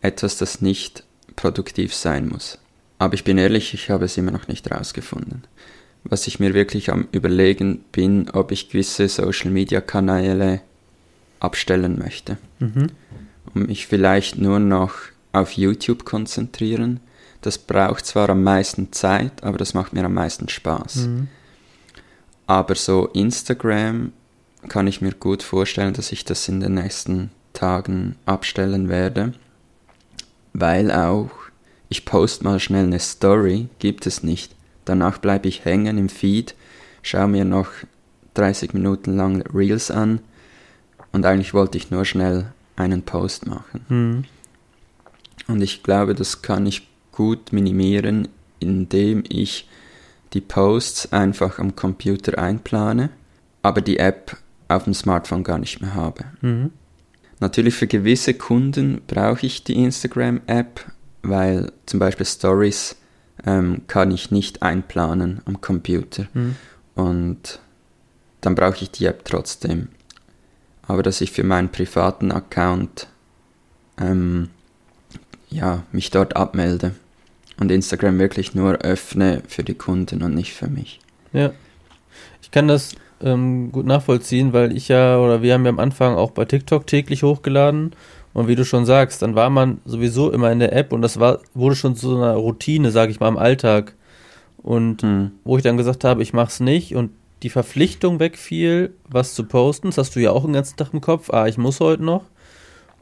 Etwas, 0.00 0.36
das 0.36 0.60
nicht 0.60 1.04
produktiv 1.36 1.94
sein 1.94 2.28
muss. 2.28 2.58
Aber 2.98 3.14
ich 3.14 3.24
bin 3.24 3.38
ehrlich, 3.38 3.72
ich 3.74 3.90
habe 3.90 4.04
es 4.04 4.16
immer 4.16 4.30
noch 4.30 4.48
nicht 4.48 4.68
herausgefunden. 4.68 5.44
Was 6.04 6.26
ich 6.26 6.40
mir 6.40 6.54
wirklich 6.54 6.90
am 6.90 7.08
Überlegen 7.12 7.84
bin, 7.92 8.30
ob 8.30 8.52
ich 8.52 8.70
gewisse 8.70 9.08
Social-Media-Kanäle 9.08 10.60
abstellen 11.38 11.98
möchte. 11.98 12.38
Mhm. 12.58 12.88
Um 13.54 13.66
mich 13.66 13.86
vielleicht 13.86 14.38
nur 14.38 14.58
noch 14.58 14.94
auf 15.32 15.52
YouTube 15.52 16.04
konzentrieren 16.04 17.00
das 17.40 17.56
braucht 17.58 18.04
zwar 18.04 18.28
am 18.30 18.42
meisten 18.42 18.92
Zeit, 18.92 19.42
aber 19.42 19.58
das 19.58 19.74
macht 19.74 19.92
mir 19.92 20.04
am 20.04 20.14
meisten 20.14 20.48
Spaß. 20.48 20.96
Mhm. 21.06 21.28
Aber 22.46 22.74
so 22.74 23.06
Instagram 23.08 24.12
kann 24.68 24.86
ich 24.86 25.00
mir 25.00 25.12
gut 25.12 25.42
vorstellen, 25.42 25.94
dass 25.94 26.12
ich 26.12 26.24
das 26.24 26.48
in 26.48 26.60
den 26.60 26.74
nächsten 26.74 27.30
Tagen 27.52 28.16
abstellen 28.26 28.88
werde, 28.88 29.32
weil 30.52 30.90
auch 30.90 31.30
ich 31.88 32.04
post 32.04 32.44
mal 32.44 32.60
schnell 32.60 32.84
eine 32.84 33.00
Story, 33.00 33.68
gibt 33.78 34.06
es 34.06 34.22
nicht. 34.22 34.54
Danach 34.84 35.18
bleibe 35.18 35.48
ich 35.48 35.64
hängen 35.64 35.98
im 35.98 36.08
Feed, 36.08 36.54
schaue 37.02 37.28
mir 37.28 37.44
noch 37.44 37.68
30 38.34 38.74
Minuten 38.74 39.16
lang 39.16 39.42
Reels 39.54 39.90
an 39.90 40.20
und 41.12 41.26
eigentlich 41.26 41.54
wollte 41.54 41.78
ich 41.78 41.90
nur 41.90 42.04
schnell 42.04 42.52
einen 42.76 43.02
Post 43.02 43.46
machen. 43.46 43.84
Mhm. 43.88 44.24
Und 45.48 45.60
ich 45.62 45.82
glaube, 45.82 46.14
das 46.14 46.42
kann 46.42 46.66
ich 46.66 46.88
gut 47.12 47.52
minimieren, 47.52 48.28
indem 48.60 49.24
ich 49.28 49.68
die 50.32 50.40
Posts 50.40 51.12
einfach 51.12 51.58
am 51.58 51.74
Computer 51.74 52.38
einplane, 52.38 53.10
aber 53.62 53.80
die 53.80 53.98
App 53.98 54.36
auf 54.68 54.84
dem 54.84 54.94
Smartphone 54.94 55.42
gar 55.42 55.58
nicht 55.58 55.80
mehr 55.80 55.94
habe. 55.94 56.24
Mhm. 56.40 56.70
Natürlich 57.40 57.74
für 57.74 57.86
gewisse 57.86 58.34
Kunden 58.34 59.00
brauche 59.06 59.46
ich 59.46 59.64
die 59.64 59.82
Instagram-App, 59.82 60.84
weil 61.22 61.72
zum 61.86 61.98
Beispiel 61.98 62.26
Stories 62.26 62.96
ähm, 63.46 63.82
kann 63.86 64.10
ich 64.10 64.30
nicht 64.30 64.62
einplanen 64.62 65.40
am 65.44 65.60
Computer. 65.60 66.26
Mhm. 66.34 66.56
Und 66.94 67.60
dann 68.40 68.54
brauche 68.54 68.82
ich 68.82 68.90
die 68.90 69.06
App 69.06 69.24
trotzdem. 69.24 69.88
Aber 70.82 71.02
dass 71.02 71.20
ich 71.20 71.30
für 71.30 71.44
meinen 71.44 71.70
privaten 71.70 72.32
Account 72.32 73.06
ähm, 73.98 74.48
ja, 75.48 75.84
mich 75.92 76.10
dort 76.10 76.36
abmelde 76.36 76.94
und 77.58 77.70
Instagram 77.70 78.18
wirklich 78.18 78.54
nur 78.54 78.78
öffne 78.78 79.42
für 79.46 79.62
die 79.62 79.74
Kunden 79.74 80.22
und 80.22 80.34
nicht 80.34 80.54
für 80.54 80.68
mich. 80.68 81.00
Ja. 81.32 81.52
Ich 82.42 82.50
kann 82.50 82.68
das 82.68 82.94
ähm, 83.22 83.70
gut 83.70 83.86
nachvollziehen, 83.86 84.52
weil 84.52 84.76
ich 84.76 84.88
ja, 84.88 85.18
oder 85.18 85.42
wir 85.42 85.54
haben 85.54 85.64
ja 85.64 85.70
am 85.70 85.78
Anfang 85.78 86.14
auch 86.14 86.30
bei 86.30 86.44
TikTok 86.44 86.86
täglich 86.86 87.22
hochgeladen. 87.22 87.94
Und 88.32 88.46
wie 88.48 88.54
du 88.54 88.64
schon 88.64 88.86
sagst, 88.86 89.22
dann 89.22 89.34
war 89.34 89.50
man 89.50 89.80
sowieso 89.84 90.30
immer 90.30 90.52
in 90.52 90.60
der 90.60 90.72
App 90.72 90.92
und 90.92 91.02
das 91.02 91.18
war, 91.18 91.40
wurde 91.54 91.74
schon 91.74 91.96
zu 91.96 92.10
so 92.10 92.16
einer 92.16 92.34
Routine, 92.34 92.90
sage 92.90 93.10
ich 93.10 93.20
mal, 93.20 93.28
im 93.28 93.38
Alltag. 93.38 93.94
Und 94.62 95.02
Hm. 95.02 95.32
wo 95.44 95.56
ich 95.56 95.62
dann 95.62 95.76
gesagt 95.76 96.04
habe, 96.04 96.22
ich 96.22 96.32
mach's 96.32 96.60
nicht 96.60 96.94
und 96.94 97.10
die 97.42 97.50
Verpflichtung 97.50 98.20
wegfiel, 98.20 98.94
was 99.08 99.34
zu 99.34 99.44
posten, 99.44 99.88
das 99.88 99.98
hast 99.98 100.14
du 100.14 100.20
ja 100.20 100.30
auch 100.30 100.44
den 100.44 100.52
ganzen 100.52 100.76
Tag 100.76 100.90
im 100.92 101.00
Kopf. 101.00 101.30
A, 101.30 101.48
ich 101.48 101.56
muss 101.58 101.80
heute 101.80 102.04
noch. 102.04 102.24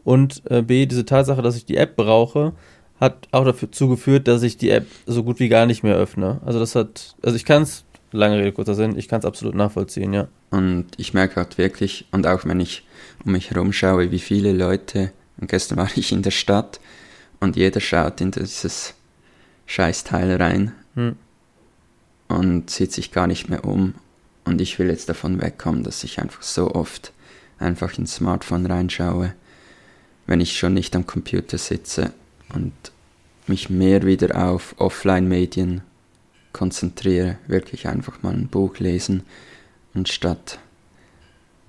Und 0.05 0.43
äh, 0.49 0.63
B, 0.63 0.87
diese 0.87 1.05
Tatsache, 1.05 1.43
dass 1.43 1.57
ich 1.57 1.67
die 1.67 1.77
App 1.77 1.97
brauche, 1.97 2.53
hat 3.01 3.29
auch 3.33 3.45
dazu 3.45 3.89
geführt, 3.89 4.29
dass 4.29 4.43
ich 4.43 4.57
die 4.57 4.71
App 4.71 4.87
so 5.07 5.23
gut 5.25 5.41
wie 5.41 5.49
gar 5.49 5.67
nicht 5.67 5.83
mehr 5.83 5.97
öffne. 5.97 6.41
Also 6.47 6.59
das 6.59 6.75
hat, 6.75 7.15
also 7.23 7.37
ich 7.37 7.45
kann 7.45 7.63
es, 7.63 7.85
lange 8.13 8.39
Rede, 8.39 8.53
kurzer 8.53 8.75
Sinn, 8.75 8.97
ich 8.97 9.09
kann 9.09 9.19
es 9.21 9.27
absolut 9.27 9.55
nachvollziehen, 9.55 10.13
ja. 10.13 10.29
Und 10.51 10.87
ich 10.97 11.13
merke 11.15 11.37
halt 11.37 11.59
wirklich, 11.59 12.07
und 12.11 12.27
auch 12.27 12.45
wenn 12.45 12.61
ich 12.61 12.87
um 13.25 13.33
mich 13.33 13.51
herum 13.51 13.73
schaue, 13.73 14.11
wie 14.11 14.19
viele 14.19 14.53
Leute, 14.53 15.13
und 15.41 15.49
gestern 15.49 15.79
war 15.79 15.91
ich 15.95 16.13
in 16.13 16.23
der 16.23 16.31
Stadt 16.31 16.81
und 17.41 17.57
jeder 17.57 17.81
schaut 17.81 18.21
in 18.21 18.31
dieses 18.31 18.95
Scheißteil 19.67 20.41
rein 20.41 20.73
Hm. 20.99 21.15
und 22.27 22.71
sieht 22.71 22.93
sich 22.93 23.13
gar 23.13 23.29
nicht 23.29 23.49
mehr 23.49 23.65
um. 23.65 23.95
Und 24.45 24.61
ich 24.61 24.81
will 24.81 24.89
jetzt 24.89 25.09
davon 25.09 25.41
wegkommen, 25.41 25.85
dass 25.85 26.03
ich 26.03 26.19
einfach 26.19 26.43
so 26.43 26.75
oft 26.75 27.13
einfach 27.61 27.97
ins 27.97 28.17
Smartphone 28.17 28.67
reinschaue, 28.67 29.33
wenn 30.27 30.41
ich 30.41 30.59
schon 30.59 30.75
nicht 30.75 30.97
am 30.97 31.07
Computer 31.07 31.57
sitze 31.57 32.13
und 32.53 32.73
mich 33.47 33.71
mehr 33.71 34.03
wieder 34.03 34.49
auf 34.49 34.75
Offline-Medien 34.79 35.83
konzentriere, 36.53 37.39
wirklich 37.47 37.87
einfach 37.87 38.21
mal 38.23 38.35
ein 38.35 38.49
Buch 38.49 38.79
lesen, 38.79 39.23
anstatt 39.95 40.59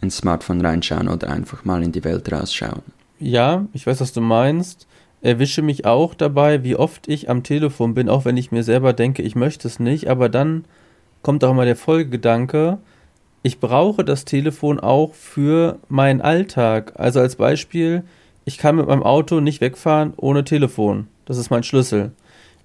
ins 0.01 0.17
Smartphone 0.17 0.65
reinschauen 0.65 1.07
oder 1.07 1.29
einfach 1.29 1.65
mal 1.65 1.83
in 1.83 1.91
die 1.91 2.03
Welt 2.03 2.31
rausschauen. 2.31 2.81
Ja, 3.19 3.67
ich 3.73 3.85
weiß, 3.85 3.99
was 4.01 4.13
du 4.13 4.21
meinst. 4.21 4.87
Erwische 5.21 5.61
mich 5.61 5.85
auch 5.85 6.13
dabei, 6.13 6.63
wie 6.63 6.77
oft 6.77 7.09
ich 7.09 7.29
am 7.29 7.43
Telefon 7.43 7.93
bin, 7.93 8.07
auch 8.07 8.23
wenn 8.23 8.37
ich 8.37 8.51
mir 8.51 8.63
selber 8.63 8.93
denke, 8.93 9.21
ich 9.21 9.35
möchte 9.35 9.67
es 9.67 9.79
nicht, 9.79 10.09
aber 10.09 10.29
dann 10.29 10.63
kommt 11.21 11.43
auch 11.43 11.51
immer 11.51 11.65
der 11.65 11.75
Folgegedanke, 11.75 12.77
ich 13.43 13.59
brauche 13.59 14.05
das 14.05 14.23
Telefon 14.25 14.79
auch 14.79 15.13
für 15.13 15.79
meinen 15.89 16.21
Alltag. 16.21 16.93
Also 16.95 17.19
als 17.19 17.35
Beispiel, 17.35 18.03
ich 18.45 18.57
kann 18.57 18.77
mit 18.77 18.87
meinem 18.87 19.03
Auto 19.03 19.41
nicht 19.41 19.61
wegfahren 19.61 20.13
ohne 20.15 20.43
Telefon. 20.43 21.07
Das 21.25 21.37
ist 21.37 21.49
mein 21.49 21.63
Schlüssel. 21.63 22.11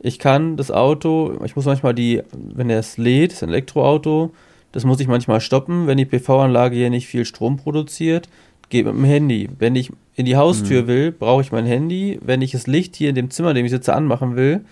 Ich 0.01 0.19
kann 0.19 0.57
das 0.57 0.71
Auto, 0.71 1.39
ich 1.45 1.57
muss 1.57 1.65
manchmal 1.65 1.95
die, 1.95 2.23
wenn 2.33 2.71
er 2.71 2.79
es 2.79 2.99
lädt, 2.99 3.33
ist 3.33 3.43
Elektroauto, 3.43 4.33
das 4.73 4.85
muss 4.85 5.01
ich 5.01 5.09
manchmal 5.09 5.41
stoppen, 5.41 5.87
wenn 5.87 5.99
die 5.99 6.05
PV-Anlage 6.05 6.77
hier 6.77 6.91
nicht 6.91 7.07
viel 7.07 7.25
Strom 7.25 7.57
produziert, 7.57 8.29
geht 8.69 8.87
mit 8.87 8.95
dem 8.95 9.05
Handy. 9.05 9.49
Wenn 9.59 9.77
ich 9.77 9.91
in 10.17 10.27
die 10.27 10.37
Haustür 10.37 10.83
Mhm. 10.83 10.87
will, 10.87 11.13
brauche 11.13 11.43
ich 11.43 11.53
mein 11.53 11.67
Handy. 11.67 12.19
Wenn 12.23 12.43
ich 12.43 12.53
das 12.53 12.67
Licht 12.67 12.97
hier 12.97 13.09
in 13.09 13.15
dem 13.15 13.31
Zimmer, 13.31 13.51
in 13.51 13.57
dem 13.57 13.65
ich 13.67 13.73
sitze, 13.73 13.95
anmachen 13.95 14.37
will, 14.37 14.65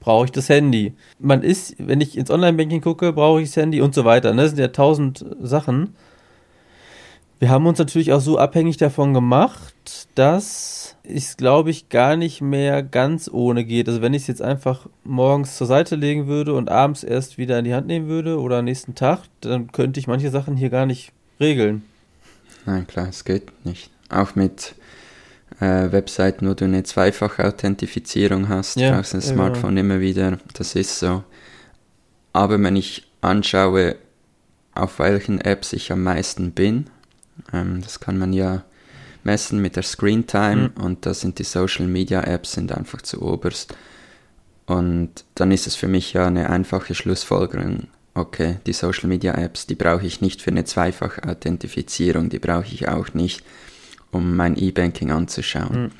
brauche 0.00 0.24
ich 0.26 0.32
das 0.32 0.48
Handy. 0.48 0.94
Man 1.18 1.42
ist, 1.42 1.74
wenn 1.78 2.00
ich 2.00 2.16
ins 2.16 2.30
Online-Banking 2.30 2.80
gucke, 2.80 3.12
brauche 3.12 3.42
ich 3.42 3.48
das 3.48 3.56
Handy 3.56 3.80
und 3.80 3.94
so 3.94 4.04
weiter. 4.04 4.32
Ne? 4.34 4.42
Das 4.42 4.50
sind 4.50 4.60
ja 4.60 4.68
tausend 4.68 5.24
Sachen. 5.42 5.94
Wir 7.38 7.48
haben 7.48 7.66
uns 7.66 7.78
natürlich 7.78 8.12
auch 8.12 8.20
so 8.20 8.36
abhängig 8.38 8.76
davon 8.76 9.14
gemacht, 9.14 9.74
dass 10.14 10.96
es, 11.04 11.38
glaube 11.38 11.70
ich, 11.70 11.88
gar 11.88 12.16
nicht 12.16 12.42
mehr 12.42 12.82
ganz 12.82 13.30
ohne 13.32 13.64
geht. 13.64 13.88
Also 13.88 14.02
wenn 14.02 14.12
ich 14.12 14.22
es 14.22 14.28
jetzt 14.28 14.42
einfach 14.42 14.86
morgens 15.04 15.56
zur 15.56 15.66
Seite 15.66 15.96
legen 15.96 16.26
würde 16.26 16.52
und 16.54 16.68
abends 16.70 17.02
erst 17.02 17.38
wieder 17.38 17.58
in 17.58 17.64
die 17.64 17.72
Hand 17.72 17.86
nehmen 17.86 18.08
würde 18.08 18.38
oder 18.38 18.58
am 18.58 18.66
nächsten 18.66 18.94
Tag, 18.94 19.20
dann 19.40 19.72
könnte 19.72 19.98
ich 19.98 20.06
manche 20.06 20.28
Sachen 20.28 20.56
hier 20.56 20.68
gar 20.68 20.84
nicht 20.84 21.12
regeln. 21.40 21.82
Nein, 22.70 22.86
klar, 22.86 23.08
es 23.08 23.24
geht 23.24 23.64
nicht. 23.64 23.90
Auch 24.08 24.34
mit 24.36 24.74
äh, 25.60 25.90
Webseiten, 25.90 26.48
wo 26.48 26.54
du 26.54 26.64
eine 26.66 26.84
zweifache 26.84 27.44
Authentifizierung 27.44 28.48
hast, 28.48 28.76
Ja, 28.76 28.92
brauchst 28.92 29.14
ein 29.14 29.20
ja, 29.20 29.26
Smartphone 29.26 29.76
immer 29.76 29.98
wieder. 30.00 30.38
Das 30.54 30.74
ist 30.76 30.98
so. 31.00 31.24
Aber 32.32 32.62
wenn 32.62 32.76
ich 32.76 33.08
anschaue, 33.22 33.96
auf 34.74 35.00
welchen 35.00 35.40
Apps 35.40 35.72
ich 35.72 35.90
am 35.90 36.04
meisten 36.04 36.52
bin, 36.52 36.86
ähm, 37.52 37.80
das 37.82 37.98
kann 37.98 38.18
man 38.18 38.32
ja 38.32 38.62
messen 39.24 39.60
mit 39.60 39.74
der 39.74 39.82
Screen 39.82 40.26
Time 40.26 40.70
Mhm. 40.76 40.82
und 40.82 41.06
da 41.06 41.12
sind 41.12 41.38
die 41.40 41.44
Social 41.44 41.86
Media 41.88 42.22
Apps 42.22 42.52
sind 42.52 42.70
einfach 42.72 43.02
zu 43.02 43.20
oberst. 43.20 43.74
Und 44.66 45.24
dann 45.34 45.50
ist 45.50 45.66
es 45.66 45.74
für 45.74 45.88
mich 45.88 46.12
ja 46.12 46.26
eine 46.28 46.48
einfache 46.50 46.94
Schlussfolgerung. 46.94 47.88
Okay, 48.14 48.56
die 48.66 48.72
Social 48.72 49.08
Media 49.08 49.34
Apps, 49.34 49.66
die 49.66 49.76
brauche 49.76 50.04
ich 50.04 50.20
nicht 50.20 50.42
für 50.42 50.50
eine 50.50 50.64
zweifache 50.64 51.22
Authentifizierung, 51.28 52.28
die 52.28 52.38
brauche 52.40 52.66
ich 52.66 52.88
auch 52.88 53.14
nicht, 53.14 53.42
um 54.10 54.36
mein 54.36 54.56
E-Banking 54.56 55.12
anzuschauen. 55.12 55.82
Mhm. 55.84 55.90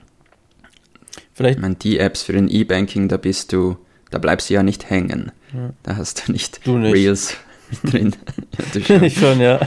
Vielleicht 1.33 1.59
Ich 1.59 1.63
meine, 1.63 1.77
die 1.77 1.99
Apps 1.99 2.23
für 2.23 2.37
ein 2.37 2.49
E-Banking, 2.49 3.09
da 3.09 3.17
bist 3.17 3.53
du, 3.53 3.77
da 4.11 4.19
bleibst 4.19 4.51
du 4.51 4.55
ja 4.55 4.63
nicht 4.63 4.91
hängen. 4.91 5.33
Ja. 5.55 5.71
Da 5.83 5.97
hast 5.97 6.27
du 6.29 6.33
nicht, 6.33 6.67
Du 6.67 6.79
nicht. 6.79 6.95
Reels 6.95 7.37
drin. 7.85 8.15
ja, 8.59 8.65
du 8.73 8.83
schon. 8.83 9.05
ich 9.05 9.17
schon, 9.19 9.41
ja. 9.41 9.61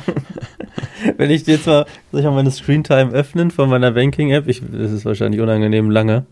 Wenn 1.17 1.31
ich 1.31 1.47
jetzt 1.47 1.65
mal, 1.65 1.85
soll 2.11 2.19
ich 2.19 2.25
mal 2.25 2.33
meine 2.33 2.51
Screentime 2.51 3.11
öffnen 3.11 3.51
von 3.51 3.69
meiner 3.69 3.91
Banking-App? 3.91 4.45
Das 4.45 4.91
ist 4.91 5.05
wahrscheinlich 5.05 5.39
unangenehm 5.39 5.89
lange. 5.89 6.25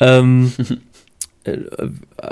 Ähm, 0.00 0.52
äh, 1.44 1.64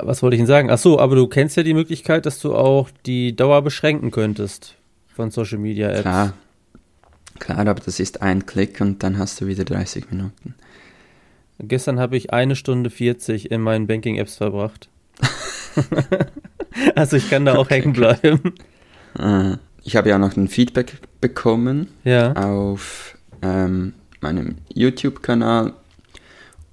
was 0.03 0.21
wollte 0.23 0.35
ich 0.35 0.39
denn 0.41 0.47
sagen? 0.47 0.69
Ach 0.69 0.77
so, 0.77 0.99
aber 0.99 1.15
du 1.15 1.27
kennst 1.27 1.57
ja 1.57 1.63
die 1.63 1.73
Möglichkeit, 1.73 2.25
dass 2.25 2.39
du 2.39 2.55
auch 2.55 2.89
die 3.05 3.35
Dauer 3.35 3.61
beschränken 3.61 4.11
könntest 4.11 4.75
von 5.13 5.31
Social 5.31 5.57
Media 5.59 5.89
Apps. 5.89 6.01
Klar. 6.01 6.33
Klar, 7.39 7.59
aber 7.59 7.73
das 7.81 7.99
ist 7.99 8.21
ein 8.21 8.45
Klick 8.45 8.81
und 8.81 9.01
dann 9.03 9.17
hast 9.17 9.41
du 9.41 9.47
wieder 9.47 9.63
30 9.63 10.11
Minuten. 10.11 10.53
Gestern 11.59 11.99
habe 11.99 12.17
ich 12.17 12.33
eine 12.33 12.55
Stunde 12.55 12.89
40 12.89 13.51
in 13.51 13.61
meinen 13.61 13.87
Banking-Apps 13.87 14.35
verbracht. 14.37 14.89
also 16.95 17.17
ich 17.17 17.29
kann 17.29 17.45
da 17.45 17.53
auch 17.55 17.65
Okay, 17.65 17.81
hängen 17.81 17.93
bleiben. 17.93 18.53
Äh, 19.17 19.57
ich 19.83 19.95
habe 19.95 20.09
ja 20.09 20.17
noch 20.17 20.35
ein 20.37 20.47
Feedback 20.47 20.97
bekommen 21.19 21.87
Ja. 22.03 22.33
auf 22.33 23.17
ähm, 23.41 23.93
meinem 24.21 24.57
YouTube-Kanal 24.73 25.73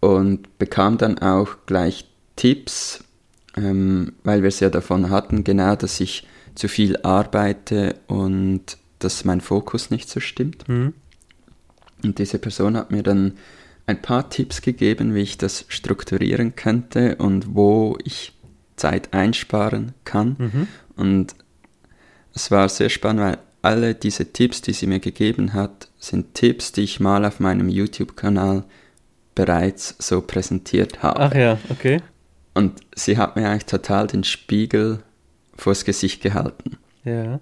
und 0.01 0.59
bekam 0.59 0.99
dann 0.99 1.19
auch 1.19 1.49
gleich 1.67 2.07
Tipps, 2.39 3.05
ähm, 3.57 4.13
weil 4.23 4.43
wir 4.43 4.49
es 4.49 4.61
ja 4.61 4.71
davon 4.71 5.11
hatten, 5.11 5.43
genau, 5.43 5.75
dass 5.75 5.99
ich 5.99 6.27
zu 6.55 6.69
viel 6.69 6.97
arbeite 7.03 7.97
und 8.07 8.79
dass 9.01 9.25
mein 9.25 9.41
Fokus 9.41 9.91
nicht 9.91 10.09
so 10.09 10.21
stimmt. 10.21 10.67
Hm. 10.69 10.95
Und 12.05 12.19
diese 12.19 12.39
Person 12.39 12.77
hat 12.77 12.93
mir 12.93 13.03
dann 13.03 13.35
ein 13.87 14.01
paar 14.01 14.31
Tipps 14.31 14.63
gegeben, 14.63 15.15
wie 15.15 15.23
ich 15.23 15.37
das 15.37 15.65
strukturieren 15.69 16.55
könnte 16.55 17.17
und 17.17 17.57
wo 17.57 17.99
ich 18.05 18.35
Zeit 18.77 19.13
einsparen 19.13 19.95
kann. 20.05 20.37
Mhm. 20.39 20.69
Und 20.95 21.35
es 22.35 22.53
war 22.53 22.69
sehr 22.69 22.91
spannend, 22.91 23.23
weil 23.23 23.39
alle 23.63 23.95
diese 23.97 24.33
Tipps, 24.33 24.63
die 24.63 24.75
sie 24.75 24.87
mir 24.87 25.01
gegeben 25.01 25.55
hat, 25.55 25.89
sind 25.99 26.35
Tipps, 26.35 26.71
die 26.71 26.83
ich 26.83 27.01
mal 27.01 27.25
auf 27.25 27.41
meinem 27.41 27.69
YouTube-Kanal 27.69 28.65
bereits 29.35 29.97
so 29.99 30.21
präsentiert 30.21 31.03
habe. 31.03 31.21
Ach 31.21 31.35
ja, 31.35 31.59
okay. 31.71 32.01
Und 32.59 32.81
sie 32.97 33.17
hat 33.17 33.37
mir 33.37 33.49
eigentlich 33.49 33.67
total 33.67 34.09
den 34.09 34.25
Spiegel 34.25 34.99
vors 35.57 35.85
Gesicht 35.85 36.21
gehalten 36.21 36.77
Ja. 37.05 37.39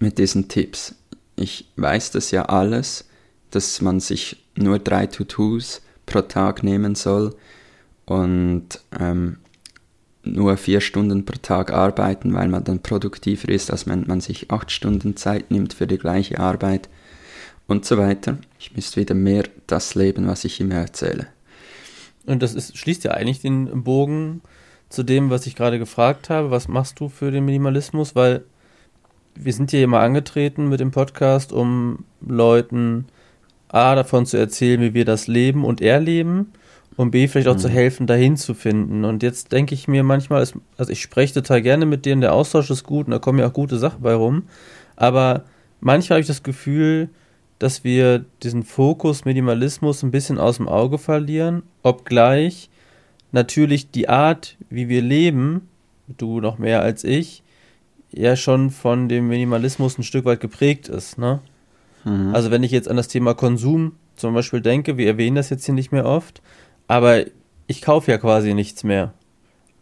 mit 0.00 0.18
diesen 0.18 0.48
Tipps. 0.48 0.96
Ich 1.36 1.68
weiß 1.76 2.10
das 2.10 2.32
ja 2.32 2.46
alles, 2.46 3.04
dass 3.52 3.80
man 3.80 4.00
sich 4.00 4.42
nur 4.56 4.80
drei 4.80 5.06
To-Dos 5.06 5.80
pro 6.06 6.22
Tag 6.22 6.64
nehmen 6.64 6.96
soll 6.96 7.36
und 8.04 8.80
ähm, 8.98 9.38
nur 10.24 10.56
vier 10.56 10.80
Stunden 10.80 11.24
pro 11.24 11.38
Tag 11.40 11.72
arbeiten, 11.72 12.34
weil 12.34 12.48
man 12.48 12.64
dann 12.64 12.82
produktiver 12.82 13.48
ist, 13.48 13.70
als 13.70 13.86
wenn 13.86 14.08
man 14.08 14.20
sich 14.20 14.50
acht 14.50 14.72
Stunden 14.72 15.14
Zeit 15.16 15.52
nimmt 15.52 15.72
für 15.72 15.86
die 15.86 15.98
gleiche 15.98 16.40
Arbeit 16.40 16.88
und 17.68 17.84
so 17.84 17.96
weiter. 17.96 18.38
Ich 18.58 18.74
müsste 18.74 19.00
wieder 19.02 19.14
mehr 19.14 19.44
das 19.68 19.94
leben, 19.94 20.26
was 20.26 20.44
ich 20.44 20.60
immer 20.60 20.74
erzähle. 20.74 21.28
Und 22.26 22.42
das 22.42 22.54
ist, 22.54 22.76
schließt 22.76 23.04
ja 23.04 23.12
eigentlich 23.12 23.40
den 23.40 23.82
Bogen 23.82 24.42
zu 24.88 25.02
dem, 25.02 25.30
was 25.30 25.46
ich 25.46 25.56
gerade 25.56 25.78
gefragt 25.78 26.30
habe. 26.30 26.50
Was 26.50 26.68
machst 26.68 27.00
du 27.00 27.08
für 27.08 27.30
den 27.30 27.44
Minimalismus? 27.44 28.14
Weil 28.14 28.44
wir 29.34 29.52
sind 29.52 29.70
hier 29.70 29.82
immer 29.82 30.00
angetreten 30.00 30.68
mit 30.68 30.80
dem 30.80 30.90
Podcast, 30.90 31.52
um 31.52 32.04
Leuten 32.20 33.06
A 33.68 33.94
davon 33.94 34.26
zu 34.26 34.36
erzählen, 34.36 34.80
wie 34.80 34.94
wir 34.94 35.04
das 35.04 35.26
leben 35.26 35.64
und 35.64 35.80
erleben 35.80 36.52
und 36.96 37.10
B 37.10 37.26
vielleicht 37.26 37.48
auch 37.48 37.54
mhm. 37.54 37.60
zu 37.60 37.68
helfen, 37.68 38.06
dahin 38.06 38.36
zu 38.36 38.54
finden. 38.54 39.04
Und 39.04 39.22
jetzt 39.22 39.52
denke 39.52 39.74
ich 39.74 39.88
mir 39.88 40.02
manchmal, 40.02 40.46
also 40.76 40.92
ich 40.92 41.00
spreche 41.00 41.34
total 41.34 41.62
gerne 41.62 41.86
mit 41.86 42.04
denen, 42.04 42.20
der 42.20 42.34
Austausch 42.34 42.70
ist 42.70 42.84
gut 42.84 43.06
und 43.06 43.12
da 43.12 43.18
kommen 43.18 43.38
ja 43.38 43.48
auch 43.48 43.52
gute 43.52 43.78
Sachen 43.78 44.02
bei 44.02 44.14
rum. 44.14 44.44
Aber 44.96 45.44
manchmal 45.80 46.16
habe 46.16 46.20
ich 46.20 46.26
das 46.26 46.42
Gefühl, 46.42 47.08
dass 47.62 47.84
wir 47.84 48.24
diesen 48.42 48.64
Fokus 48.64 49.24
Minimalismus 49.24 50.02
ein 50.02 50.10
bisschen 50.10 50.38
aus 50.38 50.56
dem 50.56 50.68
Auge 50.68 50.98
verlieren, 50.98 51.62
obgleich 51.82 52.70
natürlich 53.30 53.90
die 53.90 54.08
Art, 54.08 54.56
wie 54.68 54.88
wir 54.88 55.00
leben, 55.00 55.68
du 56.08 56.40
noch 56.40 56.58
mehr 56.58 56.82
als 56.82 57.04
ich, 57.04 57.42
ja 58.10 58.34
schon 58.34 58.70
von 58.70 59.08
dem 59.08 59.28
Minimalismus 59.28 59.96
ein 59.96 60.02
Stück 60.02 60.24
weit 60.24 60.40
geprägt 60.40 60.88
ist. 60.88 61.18
Ne? 61.18 61.40
Mhm. 62.04 62.34
Also 62.34 62.50
wenn 62.50 62.64
ich 62.64 62.72
jetzt 62.72 62.88
an 62.88 62.96
das 62.96 63.08
Thema 63.08 63.34
Konsum 63.34 63.92
zum 64.16 64.34
Beispiel 64.34 64.60
denke, 64.60 64.98
wir 64.98 65.06
erwähnen 65.06 65.36
das 65.36 65.50
jetzt 65.50 65.64
hier 65.64 65.74
nicht 65.74 65.92
mehr 65.92 66.04
oft, 66.04 66.42
aber 66.88 67.24
ich 67.68 67.80
kaufe 67.80 68.10
ja 68.10 68.18
quasi 68.18 68.54
nichts 68.54 68.82
mehr. 68.82 69.14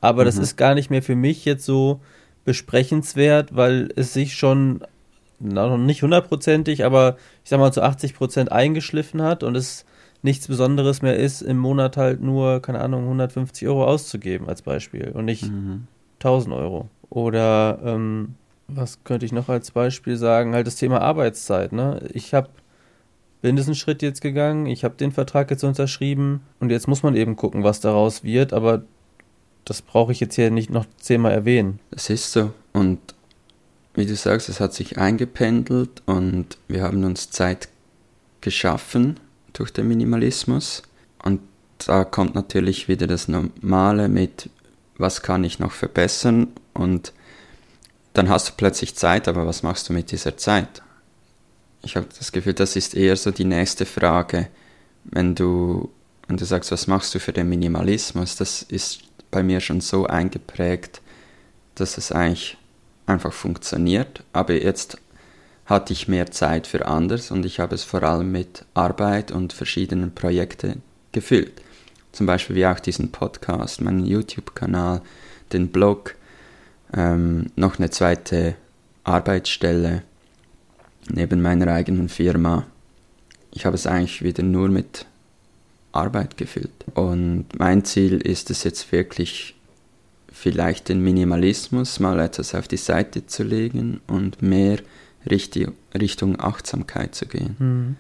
Aber 0.03 0.23
mhm. 0.23 0.27
das 0.27 0.37
ist 0.37 0.57
gar 0.57 0.75
nicht 0.75 0.91
mehr 0.91 1.03
für 1.03 1.17
mich 1.17 1.47
jetzt 1.47 1.65
so 1.65 2.01
besprechenswert, 2.45 3.57
weil 3.57 3.89
es 3.97 4.13
sich 4.13 4.35
schon 4.35 4.83
noch 5.41 5.77
nicht 5.77 6.03
hundertprozentig, 6.03 6.85
aber 6.85 7.17
ich 7.45 7.51
sag 7.51 7.59
mal 7.59 7.73
zu 7.73 7.83
80 7.83 8.15
Prozent 8.15 8.53
eingeschliffen 8.53 9.23
hat 9.23 9.43
und 9.43 9.57
es 9.57 9.85
nichts 10.23 10.49
Besonderes 10.49 11.03
mehr 11.03 11.17
ist, 11.17 11.41
im 11.41 11.59
Monat 11.59 11.97
halt 11.97 12.21
nur, 12.21 12.61
keine 12.61 12.81
Ahnung, 12.81 13.05
150 13.05 13.67
Euro 13.69 13.85
auszugeben 13.87 14.49
als 14.49 14.63
Beispiel 14.63 15.11
und 15.15 15.25
nicht 15.25 15.51
mhm. 15.51 15.87
1000 16.19 16.55
Euro. 16.55 16.89
Oder 17.09 17.79
ähm, 17.83 18.35
was 18.69 19.03
könnte 19.05 19.27
ich 19.27 19.33
noch 19.33 19.49
als 19.49 19.71
Beispiel 19.71 20.17
sagen? 20.17 20.55
Halt 20.55 20.67
das 20.67 20.77
Thema 20.77 21.01
Arbeitszeit. 21.01 21.73
Ne? 21.73 22.01
Ich 22.13 22.35
habe 22.35 22.49
bin 23.43 23.57
diesen 23.57 23.75
Schritt 23.75 24.03
jetzt 24.03 24.21
gegangen, 24.21 24.67
ich 24.67 24.85
habe 24.85 24.97
den 24.97 25.13
Vertrag 25.13 25.51
jetzt 25.51 25.65
unterschrieben 25.65 26.43
und 26.61 26.71
jetzt 26.71 26.89
muss 26.89 27.03
man 27.03 27.17
eben 27.17 27.37
gucken, 27.37 27.65
was 27.65 27.81
daraus 27.81 28.23
wird, 28.23 28.53
aber 28.53 28.83
das 29.65 29.83
brauche 29.83 30.13
ich 30.13 30.21
jetzt 30.21 30.35
hier 30.35 30.51
nicht 30.51 30.71
noch 30.71 30.85
zehnmal 30.99 31.33
erwähnen. 31.33 31.81
Das 31.91 32.11
ist 32.11 32.33
so 32.33 32.53
und 32.73 32.99
wie 33.95 34.07
du 34.07 34.15
sagst, 34.15 34.49
es 34.49 34.61
hat 34.61 34.73
sich 34.73 34.99
eingependelt 34.99 36.03
und 36.07 36.59
wir 36.69 36.83
haben 36.83 37.05
uns 37.05 37.31
Zeit 37.31 37.69
geschaffen 38.41 39.19
durch 39.53 39.73
den 39.73 39.89
Minimalismus. 39.89 40.83
Und 41.23 41.41
da 41.79 42.05
kommt 42.05 42.35
natürlich 42.35 42.89
wieder 42.89 43.07
das 43.07 43.29
Normale 43.29 44.09
mit, 44.09 44.49
was 44.97 45.23
kann 45.23 45.45
ich 45.45 45.59
noch 45.59 45.73
verbessern? 45.73 46.49
Und 46.73 47.13
dann 48.13 48.29
hast 48.29 48.49
du 48.49 48.53
plötzlich 48.57 48.95
Zeit, 48.97 49.29
aber 49.29 49.47
was 49.47 49.63
machst 49.63 49.89
du 49.89 49.93
mit 49.93 50.11
dieser 50.11 50.37
Zeit? 50.37 50.83
Ich 51.83 51.97
habe 51.97 52.07
das 52.17 52.33
Gefühl, 52.33 52.55
das 52.55 52.77
ist 52.77 52.95
eher 52.95 53.17
so 53.17 53.31
die 53.31 53.45
nächste 53.45 53.87
Frage, 53.87 54.49
wenn 55.05 55.35
du, 55.35 55.91
wenn 56.29 56.37
du 56.37 56.45
sagst, 56.45 56.71
was 56.71 56.87
machst 56.87 57.15
du 57.15 57.19
für 57.19 57.33
den 57.33 57.49
Minimalismus? 57.49 58.37
Das 58.37 58.63
ist 58.63 59.01
bei 59.31 59.43
mir 59.43 59.61
schon 59.61 59.81
so 59.81 60.07
eingeprägt, 60.07 61.01
dass 61.75 61.97
es 61.97 62.13
eigentlich 62.13 62.59
einfach 63.11 63.33
funktioniert. 63.33 64.23
Aber 64.33 64.55
jetzt 64.55 64.99
hatte 65.67 65.93
ich 65.93 66.09
mehr 66.09 66.31
Zeit 66.31 66.67
für 66.67 66.87
anders 66.87 67.31
und 67.31 67.47
ich 67.47 67.61
habe 67.61 67.75
es 67.75 67.85
vor 67.85 68.03
allem 68.03 68.33
mit 68.33 68.65
Arbeit 68.75 69.31
und 69.31 69.53
verschiedenen 69.53 70.15
Projekten 70.15 70.83
gefüllt. 71.13 71.63
Zum 72.13 72.27
Beispiel 72.27 72.57
wie 72.57 72.67
auch 72.67 72.81
diesen 72.81 73.13
Podcast, 73.13 73.81
meinen 73.81 74.05
YouTube-Kanal, 74.05 75.01
den 75.53 75.69
Blog, 75.69 76.17
ähm, 76.93 77.47
noch 77.55 77.79
eine 77.79 77.91
zweite 77.91 78.57
Arbeitsstelle 79.05 80.03
neben 81.09 81.41
meiner 81.41 81.69
eigenen 81.73 82.09
Firma. 82.09 82.67
Ich 83.53 83.65
habe 83.65 83.77
es 83.77 83.87
eigentlich 83.87 84.23
wieder 84.23 84.43
nur 84.43 84.69
mit 84.69 85.07
Arbeit 85.93 86.37
gefüllt. 86.37 86.85
Und 86.95 87.47
mein 87.59 87.85
Ziel 87.85 88.21
ist 88.21 88.51
es 88.51 88.65
jetzt 88.65 88.91
wirklich 88.91 89.55
vielleicht 90.41 90.89
den 90.89 91.03
Minimalismus 91.03 92.01
mal 92.01 92.19
etwas 92.19 92.55
auf 92.55 92.67
die 92.67 92.79
Seite 92.79 93.27
zu 93.27 93.43
legen 93.43 94.01
und 94.07 94.41
mehr 94.41 94.79
Richtung 95.29 96.41
Achtsamkeit 96.41 97.15
zu 97.15 97.27
gehen. 97.27 97.57
Hm. 97.59 97.97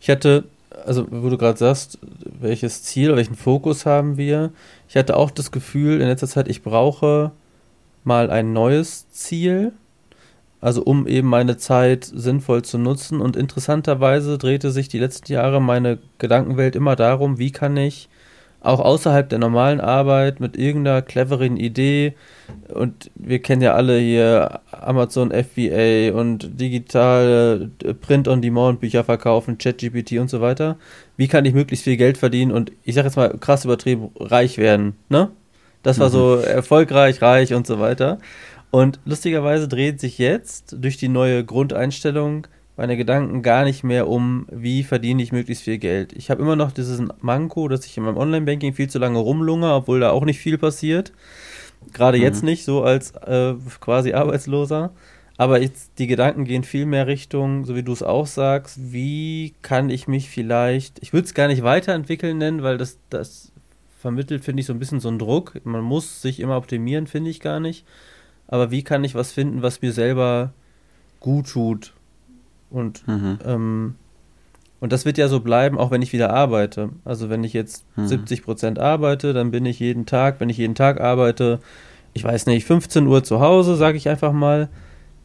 Ich 0.00 0.08
hatte, 0.08 0.44
also 0.86 1.06
wo 1.10 1.28
du 1.28 1.36
gerade 1.36 1.58
sagst, 1.58 1.98
welches 2.40 2.82
Ziel, 2.82 3.14
welchen 3.14 3.34
Fokus 3.34 3.84
haben 3.84 4.16
wir? 4.16 4.52
Ich 4.88 4.96
hatte 4.96 5.18
auch 5.18 5.30
das 5.30 5.50
Gefühl 5.50 6.00
in 6.00 6.08
letzter 6.08 6.28
Zeit, 6.28 6.48
ich 6.48 6.62
brauche 6.62 7.32
mal 8.04 8.30
ein 8.30 8.54
neues 8.54 9.10
Ziel, 9.10 9.72
also 10.62 10.82
um 10.82 11.06
eben 11.06 11.28
meine 11.28 11.58
Zeit 11.58 12.04
sinnvoll 12.04 12.62
zu 12.62 12.78
nutzen. 12.78 13.20
Und 13.20 13.36
interessanterweise 13.36 14.38
drehte 14.38 14.70
sich 14.70 14.88
die 14.88 14.98
letzten 14.98 15.30
Jahre 15.30 15.60
meine 15.60 15.98
Gedankenwelt 16.16 16.74
immer 16.74 16.96
darum, 16.96 17.38
wie 17.38 17.52
kann 17.52 17.76
ich 17.76 18.08
auch 18.60 18.80
außerhalb 18.80 19.28
der 19.28 19.38
normalen 19.38 19.80
Arbeit 19.80 20.40
mit 20.40 20.56
irgendeiner 20.56 21.02
cleveren 21.02 21.56
Idee 21.56 22.14
und 22.74 23.10
wir 23.14 23.40
kennen 23.40 23.62
ja 23.62 23.74
alle 23.74 23.98
hier 23.98 24.60
Amazon 24.72 25.30
FBA 25.30 26.12
und 26.18 26.60
digitale 26.60 27.70
äh, 27.84 27.94
Print-on-Demand-Bücher 27.94 29.04
verkaufen, 29.04 29.58
ChatGPT 29.58 30.12
und 30.18 30.28
so 30.28 30.40
weiter. 30.40 30.76
Wie 31.16 31.28
kann 31.28 31.44
ich 31.44 31.54
möglichst 31.54 31.84
viel 31.84 31.96
Geld 31.96 32.18
verdienen 32.18 32.52
und 32.52 32.72
ich 32.84 32.94
sag 32.94 33.04
jetzt 33.04 33.16
mal 33.16 33.36
krass 33.38 33.64
übertrieben, 33.64 34.10
reich 34.18 34.58
werden, 34.58 34.96
ne? 35.08 35.30
Das 35.84 36.00
war 36.00 36.08
mhm. 36.08 36.12
so 36.12 36.34
erfolgreich, 36.36 37.22
reich 37.22 37.54
und 37.54 37.66
so 37.66 37.78
weiter. 37.78 38.18
Und 38.70 38.98
lustigerweise 39.04 39.68
dreht 39.68 40.00
sich 40.00 40.18
jetzt 40.18 40.76
durch 40.78 40.96
die 40.96 41.08
neue 41.08 41.44
Grundeinstellung 41.44 42.46
meine 42.78 42.96
Gedanken 42.96 43.42
gar 43.42 43.64
nicht 43.64 43.82
mehr 43.82 44.06
um, 44.06 44.46
wie 44.52 44.84
verdiene 44.84 45.20
ich 45.20 45.32
möglichst 45.32 45.64
viel 45.64 45.78
Geld. 45.78 46.12
Ich 46.12 46.30
habe 46.30 46.40
immer 46.40 46.54
noch 46.54 46.70
dieses 46.70 47.02
Manko, 47.20 47.66
dass 47.66 47.84
ich 47.84 47.96
in 47.96 48.04
meinem 48.04 48.16
Online-Banking 48.16 48.72
viel 48.72 48.88
zu 48.88 49.00
lange 49.00 49.18
rumlunge, 49.18 49.74
obwohl 49.74 49.98
da 49.98 50.10
auch 50.12 50.24
nicht 50.24 50.38
viel 50.38 50.58
passiert. 50.58 51.12
Gerade 51.92 52.18
mhm. 52.18 52.22
jetzt 52.22 52.44
nicht, 52.44 52.64
so 52.64 52.84
als 52.84 53.10
äh, 53.16 53.54
quasi 53.80 54.12
Arbeitsloser. 54.12 54.92
Aber 55.36 55.60
jetzt, 55.60 55.98
die 55.98 56.06
Gedanken 56.06 56.44
gehen 56.44 56.62
viel 56.62 56.86
mehr 56.86 57.08
Richtung, 57.08 57.64
so 57.64 57.74
wie 57.74 57.82
du 57.82 57.92
es 57.92 58.04
auch 58.04 58.28
sagst, 58.28 58.92
wie 58.92 59.54
kann 59.60 59.90
ich 59.90 60.06
mich 60.06 60.30
vielleicht, 60.30 61.02
ich 61.02 61.12
würde 61.12 61.26
es 61.26 61.34
gar 61.34 61.48
nicht 61.48 61.64
weiterentwickeln 61.64 62.38
nennen, 62.38 62.62
weil 62.62 62.78
das, 62.78 62.98
das 63.10 63.50
vermittelt, 63.98 64.44
finde 64.44 64.60
ich, 64.60 64.66
so 64.66 64.72
ein 64.72 64.78
bisschen 64.78 65.00
so 65.00 65.08
einen 65.08 65.18
Druck. 65.18 65.60
Man 65.64 65.82
muss 65.82 66.22
sich 66.22 66.38
immer 66.38 66.56
optimieren, 66.56 67.08
finde 67.08 67.30
ich 67.30 67.40
gar 67.40 67.58
nicht. 67.58 67.84
Aber 68.46 68.70
wie 68.70 68.84
kann 68.84 69.02
ich 69.02 69.16
was 69.16 69.32
finden, 69.32 69.62
was 69.62 69.82
mir 69.82 69.92
selber 69.92 70.52
gut 71.18 71.48
tut 71.48 71.92
und, 72.70 73.06
mhm. 73.06 73.38
ähm, 73.44 73.94
und 74.80 74.92
das 74.92 75.04
wird 75.04 75.18
ja 75.18 75.28
so 75.28 75.40
bleiben, 75.40 75.78
auch 75.78 75.90
wenn 75.90 76.02
ich 76.02 76.12
wieder 76.12 76.32
arbeite. 76.32 76.90
Also 77.04 77.30
wenn 77.30 77.44
ich 77.44 77.52
jetzt 77.52 77.84
mhm. 77.96 78.06
70 78.06 78.42
Prozent 78.42 78.78
arbeite, 78.78 79.32
dann 79.32 79.50
bin 79.50 79.66
ich 79.66 79.80
jeden 79.80 80.06
Tag, 80.06 80.40
wenn 80.40 80.50
ich 80.50 80.58
jeden 80.58 80.74
Tag 80.74 81.00
arbeite, 81.00 81.60
ich 82.14 82.24
weiß 82.24 82.46
nicht, 82.46 82.64
15 82.64 83.06
Uhr 83.06 83.24
zu 83.24 83.40
Hause, 83.40 83.76
sage 83.76 83.96
ich 83.96 84.08
einfach 84.08 84.32
mal, 84.32 84.68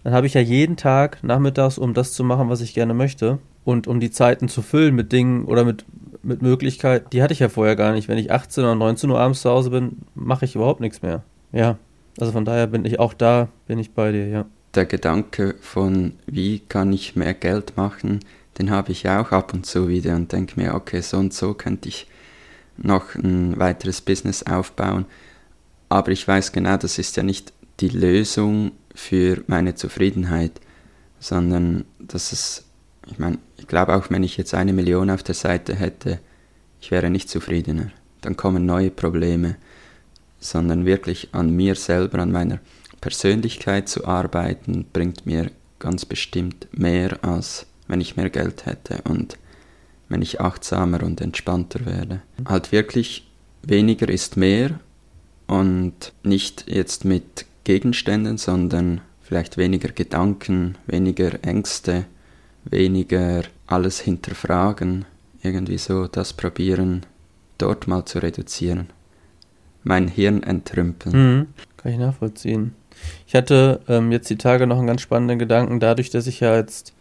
dann 0.03 0.13
habe 0.13 0.27
ich 0.27 0.33
ja 0.33 0.41
jeden 0.41 0.75
Tag 0.75 1.23
nachmittags, 1.23 1.77
um 1.77 1.93
das 1.93 2.13
zu 2.13 2.23
machen, 2.23 2.49
was 2.49 2.61
ich 2.61 2.73
gerne 2.73 2.93
möchte. 2.93 3.39
Und 3.63 3.87
um 3.87 4.01
die 4.01 4.11
Zeiten 4.11 4.49
zu 4.49 4.61
füllen 4.61 4.93
mit 4.93 5.13
Dingen 5.13 5.45
oder 5.45 5.63
mit, 5.63 5.85
mit 6.21 6.41
Möglichkeiten, 6.41 7.09
die 7.11 7.23
hatte 7.23 7.33
ich 7.33 7.39
ja 7.39 7.47
vorher 7.47 7.77
gar 7.77 7.93
nicht. 7.93 8.09
Wenn 8.09 8.17
ich 8.17 8.31
18 8.31 8.63
oder 8.63 8.75
19 8.75 9.09
Uhr 9.09 9.19
abends 9.19 9.41
zu 9.41 9.49
Hause 9.49 9.69
bin, 9.69 9.99
mache 10.15 10.43
ich 10.43 10.55
überhaupt 10.55 10.81
nichts 10.81 11.01
mehr. 11.01 11.23
Ja, 11.53 11.77
also 12.19 12.33
von 12.33 12.43
daher 12.43 12.67
bin 12.67 12.83
ich 12.83 12.99
auch 12.99 13.13
da, 13.13 13.47
bin 13.65 13.79
ich 13.79 13.91
bei 13.91 14.11
dir, 14.11 14.27
ja 14.27 14.45
der 14.75 14.85
Gedanke 14.85 15.55
von, 15.61 16.13
wie 16.25 16.59
kann 16.59 16.91
ich 16.93 17.15
mehr 17.15 17.33
Geld 17.33 17.77
machen, 17.77 18.19
den 18.57 18.71
habe 18.71 18.91
ich 18.91 19.07
auch 19.09 19.31
ab 19.31 19.53
und 19.53 19.65
zu 19.65 19.87
wieder 19.87 20.15
und 20.15 20.31
denke 20.31 20.59
mir, 20.59 20.75
okay, 20.75 21.01
so 21.01 21.17
und 21.17 21.33
so 21.33 21.53
könnte 21.53 21.89
ich 21.89 22.07
noch 22.77 23.15
ein 23.15 23.57
weiteres 23.59 24.01
Business 24.01 24.43
aufbauen. 24.43 25.05
Aber 25.89 26.11
ich 26.11 26.27
weiß 26.27 26.51
genau, 26.51 26.77
das 26.77 26.97
ist 26.97 27.17
ja 27.17 27.23
nicht 27.23 27.53
die 27.79 27.89
Lösung 27.89 28.71
für 28.95 29.43
meine 29.47 29.75
Zufriedenheit, 29.75 30.59
sondern 31.19 31.85
dass 31.99 32.31
es, 32.31 32.65
ich 33.07 33.19
meine, 33.19 33.37
ich 33.57 33.67
glaube 33.67 33.95
auch, 33.95 34.09
wenn 34.09 34.23
ich 34.23 34.37
jetzt 34.37 34.53
eine 34.53 34.73
Million 34.73 35.09
auf 35.09 35.23
der 35.23 35.35
Seite 35.35 35.75
hätte, 35.75 36.19
ich 36.81 36.91
wäre 36.91 37.09
nicht 37.09 37.29
zufriedener. 37.29 37.91
Dann 38.21 38.37
kommen 38.37 38.65
neue 38.65 38.91
Probleme, 38.91 39.55
sondern 40.39 40.85
wirklich 40.85 41.29
an 41.31 41.55
mir 41.55 41.75
selber, 41.75 42.19
an 42.19 42.31
meiner 42.31 42.59
Persönlichkeit 43.03 43.89
zu 43.89 44.07
arbeiten, 44.07 44.85
bringt 44.93 45.25
mir 45.25 45.51
ganz 45.77 46.05
bestimmt 46.05 46.69
mehr, 46.71 47.21
als 47.21 47.65
wenn 47.89 47.99
ich 47.99 48.15
mehr 48.15 48.29
Geld 48.29 48.65
hätte. 48.65 49.01
Und 49.03 49.37
wenn 50.07 50.21
ich 50.21 50.39
achtsamer 50.39 51.03
und 51.03 51.19
entspannter 51.19 51.85
werde. 51.85 52.21
Halt 52.45 52.71
wirklich 52.71 53.29
weniger 53.61 54.07
ist 54.07 54.37
mehr 54.37 54.79
und 55.47 56.13
nicht 56.23 56.63
jetzt 56.67 57.03
mit 57.03 57.45
Gegenständen, 57.65 58.37
sondern 58.37 59.01
vielleicht 59.21 59.57
weniger 59.57 59.89
Gedanken, 59.89 60.77
weniger 60.87 61.43
Ängste, 61.43 62.05
weniger 62.63 63.43
alles 63.67 63.99
hinterfragen, 63.99 65.03
irgendwie 65.41 65.77
so 65.77 66.07
das 66.07 66.31
probieren, 66.31 67.05
dort 67.57 67.89
mal 67.89 68.05
zu 68.05 68.19
reduzieren. 68.19 68.91
Mein 69.83 70.07
Hirn 70.07 70.41
entrümpeln. 70.43 71.15
Mhm, 71.15 71.47
kann 71.75 71.91
ich 71.91 71.97
nachvollziehen. 71.97 72.75
Ich 73.27 73.35
hatte 73.35 73.81
ähm, 73.87 74.11
jetzt 74.11 74.29
die 74.29 74.37
Tage 74.37 74.67
noch 74.67 74.77
einen 74.77 74.87
ganz 74.87 75.01
spannenden 75.01 75.39
Gedanken, 75.39 75.79
dadurch, 75.79 76.09
dass 76.09 76.27
ich 76.27 76.39
ja 76.39 76.55
jetzt 76.55 76.93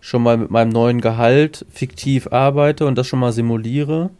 schon 0.00 0.22
mal 0.22 0.36
mit 0.36 0.50
meinem 0.50 0.68
neuen 0.68 1.00
Gehalt 1.00 1.66
fiktiv 1.70 2.28
arbeite 2.28 2.86
und 2.86 2.96
das 2.96 3.06
schon 3.06 3.18
mal 3.18 3.32
simuliere 3.32 4.10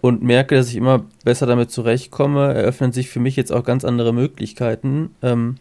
und 0.00 0.22
merke, 0.22 0.56
dass 0.56 0.68
ich 0.68 0.76
immer 0.76 1.04
besser 1.24 1.46
damit 1.46 1.70
zurechtkomme, 1.70 2.52
eröffnen 2.52 2.92
sich 2.92 3.08
für 3.08 3.20
mich 3.20 3.36
jetzt 3.36 3.52
auch 3.52 3.64
ganz 3.64 3.84
andere 3.84 4.12
Möglichkeiten. 4.12 5.14
Ähm, 5.22 5.56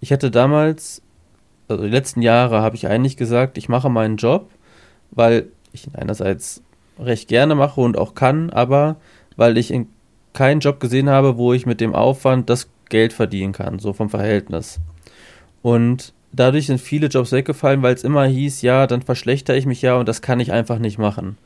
ich 0.00 0.12
hatte 0.12 0.30
damals, 0.30 1.02
also 1.68 1.84
die 1.84 1.90
letzten 1.90 2.22
Jahre, 2.22 2.62
habe 2.62 2.76
ich 2.76 2.88
eigentlich 2.88 3.16
gesagt, 3.18 3.58
ich 3.58 3.68
mache 3.68 3.90
meinen 3.90 4.16
Job, 4.16 4.48
weil 5.10 5.48
ich 5.72 5.86
ihn 5.86 5.94
einerseits 5.94 6.62
recht 6.98 7.28
gerne 7.28 7.54
mache 7.54 7.80
und 7.82 7.98
auch 7.98 8.14
kann, 8.14 8.48
aber 8.48 8.96
weil 9.36 9.58
ich 9.58 9.70
in 9.70 9.88
keinen 10.32 10.60
Job 10.60 10.80
gesehen 10.80 11.10
habe, 11.10 11.36
wo 11.36 11.52
ich 11.52 11.66
mit 11.66 11.80
dem 11.80 11.94
Aufwand 11.94 12.48
das 12.48 12.68
Geld 12.88 13.12
verdienen 13.12 13.52
kann, 13.52 13.78
so 13.78 13.92
vom 13.92 14.10
Verhältnis. 14.10 14.78
Und 15.62 16.12
dadurch 16.32 16.66
sind 16.66 16.80
viele 16.80 17.08
Jobs 17.08 17.32
weggefallen, 17.32 17.82
weil 17.82 17.94
es 17.94 18.04
immer 18.04 18.26
hieß, 18.26 18.62
ja, 18.62 18.86
dann 18.86 19.02
verschlechter 19.02 19.56
ich 19.56 19.66
mich 19.66 19.82
ja 19.82 19.96
und 19.96 20.08
das 20.08 20.22
kann 20.22 20.40
ich 20.40 20.52
einfach 20.52 20.78
nicht 20.78 20.98
machen. 20.98 21.38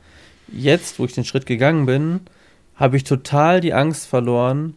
Jetzt, 0.51 0.99
wo 0.99 1.05
ich 1.05 1.13
den 1.13 1.25
Schritt 1.25 1.45
gegangen 1.45 1.85
bin, 1.85 2.21
habe 2.75 2.97
ich 2.97 3.03
total 3.03 3.61
die 3.61 3.73
Angst 3.73 4.07
verloren, 4.07 4.75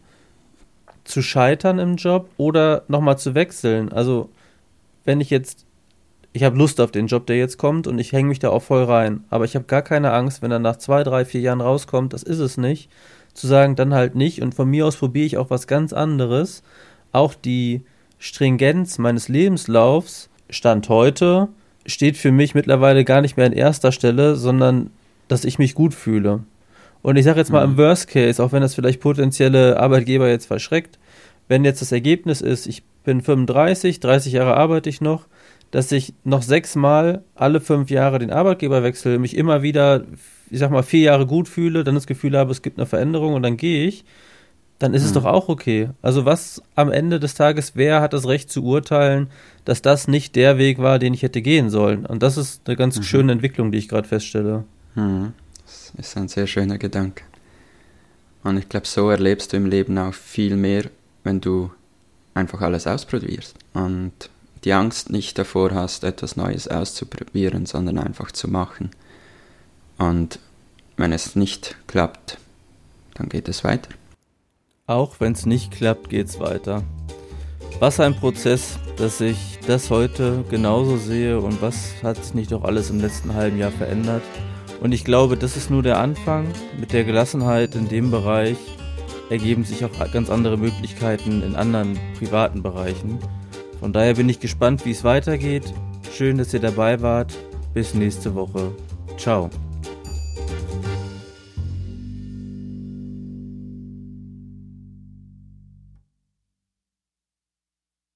zu 1.03 1.21
scheitern 1.21 1.79
im 1.79 1.95
Job 1.97 2.29
oder 2.37 2.83
nochmal 2.87 3.17
zu 3.17 3.35
wechseln. 3.35 3.91
Also, 3.91 4.29
wenn 5.03 5.21
ich 5.21 5.29
jetzt, 5.29 5.65
ich 6.33 6.43
habe 6.43 6.57
Lust 6.57 6.81
auf 6.81 6.91
den 6.91 7.07
Job, 7.07 7.27
der 7.27 7.37
jetzt 7.37 7.57
kommt 7.57 7.87
und 7.87 7.99
ich 7.99 8.11
hänge 8.11 8.29
mich 8.29 8.39
da 8.39 8.49
auch 8.49 8.63
voll 8.63 8.83
rein, 8.83 9.23
aber 9.29 9.45
ich 9.45 9.55
habe 9.55 9.65
gar 9.65 9.83
keine 9.83 10.11
Angst, 10.11 10.41
wenn 10.41 10.51
er 10.51 10.59
nach 10.59 10.77
zwei, 10.77 11.03
drei, 11.03 11.23
vier 11.23 11.41
Jahren 11.41 11.61
rauskommt, 11.61 12.13
das 12.13 12.23
ist 12.23 12.39
es 12.39 12.57
nicht, 12.57 12.89
zu 13.35 13.47
sagen, 13.47 13.75
dann 13.75 13.93
halt 13.93 14.15
nicht 14.15 14.41
und 14.41 14.55
von 14.55 14.69
mir 14.69 14.87
aus 14.87 14.97
probiere 14.97 15.25
ich 15.25 15.37
auch 15.37 15.49
was 15.49 15.67
ganz 15.67 15.93
anderes. 15.93 16.63
Auch 17.11 17.35
die 17.35 17.81
Stringenz 18.17 18.97
meines 18.97 19.27
Lebenslaufs, 19.29 20.29
Stand 20.49 20.89
heute, 20.89 21.49
steht 21.85 22.17
für 22.17 22.31
mich 22.31 22.55
mittlerweile 22.55 23.03
gar 23.03 23.21
nicht 23.21 23.37
mehr 23.37 23.45
an 23.45 23.53
erster 23.53 23.91
Stelle, 23.91 24.35
sondern 24.35 24.89
dass 25.27 25.45
ich 25.45 25.59
mich 25.59 25.75
gut 25.75 25.93
fühle. 25.93 26.43
Und 27.01 27.17
ich 27.17 27.25
sage 27.25 27.39
jetzt 27.39 27.51
mal 27.51 27.65
mhm. 27.65 27.73
im 27.73 27.77
Worst 27.77 28.07
Case, 28.07 28.43
auch 28.43 28.51
wenn 28.51 28.61
das 28.61 28.73
vielleicht 28.73 28.99
potenzielle 28.99 29.79
Arbeitgeber 29.79 30.27
jetzt 30.27 30.47
verschreckt, 30.47 30.97
wenn 31.47 31.63
jetzt 31.63 31.81
das 31.81 31.91
Ergebnis 31.91 32.41
ist, 32.41 32.65
ich 32.65 32.83
bin 33.03 33.21
35, 33.21 33.99
30 33.99 34.33
Jahre 34.33 34.57
arbeite 34.57 34.89
ich 34.89 35.01
noch, 35.01 35.27
dass 35.71 35.91
ich 35.91 36.13
noch 36.23 36.41
sechsmal 36.41 37.23
alle 37.35 37.61
fünf 37.61 37.89
Jahre 37.91 38.17
den 38.17 38.31
Arbeitgeber 38.31 38.81
wechsle, 38.81 39.19
mich 39.19 39.35
immer 39.37 39.61
wieder, 39.61 40.03
ich 40.55 40.61
sag 40.61 40.71
mal, 40.71 40.83
vier 40.83 41.01
Jahre 41.01 41.27
gut 41.27 41.49
fühle, 41.49 41.83
dann 41.83 41.95
das 41.95 42.07
Gefühl 42.07 42.37
habe, 42.37 42.51
es 42.51 42.61
gibt 42.61 42.79
eine 42.79 42.85
Veränderung 42.85 43.33
und 43.33 43.43
dann 43.43 43.57
gehe 43.57 43.85
ich, 43.85 44.05
dann 44.79 44.93
ist 44.93 45.01
mhm. 45.01 45.07
es 45.07 45.13
doch 45.13 45.25
auch 45.25 45.49
okay. 45.49 45.89
Also 46.01 46.23
was 46.23 46.63
am 46.75 46.91
Ende 46.91 47.19
des 47.19 47.35
Tages, 47.35 47.73
wer 47.75 47.99
hat 47.99 48.13
das 48.13 48.25
Recht 48.25 48.49
zu 48.49 48.63
urteilen, 48.63 49.27
dass 49.65 49.81
das 49.81 50.07
nicht 50.07 50.35
der 50.37 50.57
Weg 50.57 50.79
war, 50.79 50.97
den 50.97 51.13
ich 51.13 51.23
hätte 51.23 51.41
gehen 51.41 51.69
sollen? 51.69 52.05
Und 52.05 52.23
das 52.23 52.37
ist 52.37 52.61
eine 52.65 52.77
ganz 52.77 52.97
mhm. 52.97 53.03
schöne 53.03 53.31
Entwicklung, 53.33 53.73
die 53.73 53.77
ich 53.77 53.89
gerade 53.89 54.07
feststelle. 54.07 54.63
Mhm. 54.95 55.33
Das 55.65 55.93
ist 55.97 56.15
ein 56.15 56.29
sehr 56.29 56.47
schöner 56.47 56.77
Gedanke. 56.77 57.23
Und 58.43 58.57
ich 58.57 58.69
glaube, 58.69 58.87
so 58.87 59.09
erlebst 59.09 59.51
du 59.51 59.57
im 59.57 59.65
Leben 59.65 59.97
auch 59.97 60.13
viel 60.13 60.55
mehr, 60.55 60.85
wenn 61.25 61.41
du 61.41 61.69
einfach 62.33 62.61
alles 62.61 62.87
ausprobierst 62.87 63.55
und 63.73 64.13
die 64.63 64.73
Angst 64.73 65.09
nicht 65.09 65.37
davor 65.37 65.71
hast, 65.71 66.05
etwas 66.05 66.37
Neues 66.37 66.67
auszuprobieren, 66.67 67.65
sondern 67.65 67.97
einfach 67.97 68.31
zu 68.31 68.49
machen. 68.49 68.91
Und 69.97 70.39
wenn 70.97 71.11
es 71.11 71.35
nicht 71.35 71.75
klappt, 71.87 72.37
dann 73.15 73.29
geht 73.29 73.47
es 73.47 73.63
weiter. 73.63 73.89
Auch 74.87 75.19
wenn 75.19 75.33
es 75.33 75.45
nicht 75.45 75.71
klappt, 75.71 76.09
geht 76.09 76.27
es 76.27 76.39
weiter. 76.39 76.83
Was 77.79 77.99
ein 77.99 78.15
Prozess, 78.15 78.79
dass 78.97 79.19
ich 79.19 79.59
das 79.67 79.89
heute 79.89 80.45
genauso 80.49 80.97
sehe 80.97 81.39
und 81.39 81.61
was 81.61 82.01
hat 82.03 82.23
sich 82.23 82.33
nicht 82.33 82.51
doch 82.51 82.63
alles 82.63 82.89
im 82.89 83.01
letzten 83.01 83.33
halben 83.33 83.57
Jahr 83.57 83.71
verändert. 83.71 84.23
Und 84.81 84.91
ich 84.91 85.03
glaube, 85.03 85.35
das 85.35 85.57
ist 85.57 85.69
nur 85.69 85.83
der 85.83 85.99
Anfang. 85.99 86.47
Mit 86.79 86.93
der 86.93 87.03
Gelassenheit 87.03 87.75
in 87.75 87.87
dem 87.87 88.11
Bereich 88.11 88.57
ergeben 89.29 89.63
sich 89.63 89.83
auch 89.83 89.91
ganz 90.11 90.29
andere 90.29 90.57
Möglichkeiten 90.57 91.41
in 91.41 91.55
anderen 91.55 91.99
privaten 92.17 92.61
Bereichen. 92.61 93.19
Von 93.79 93.91
daher 93.91 94.13
bin 94.13 94.29
ich 94.29 94.39
gespannt, 94.39 94.85
wie 94.85 94.91
es 94.91 95.03
weitergeht. 95.03 95.73
Schön, 96.13 96.37
dass 96.37 96.53
ihr 96.53 96.61
dabei 96.61 97.01
wart. 97.01 97.33
Bis 97.73 97.93
nächste 97.93 98.35
Woche. 98.35 98.71
Ciao. 99.17 99.49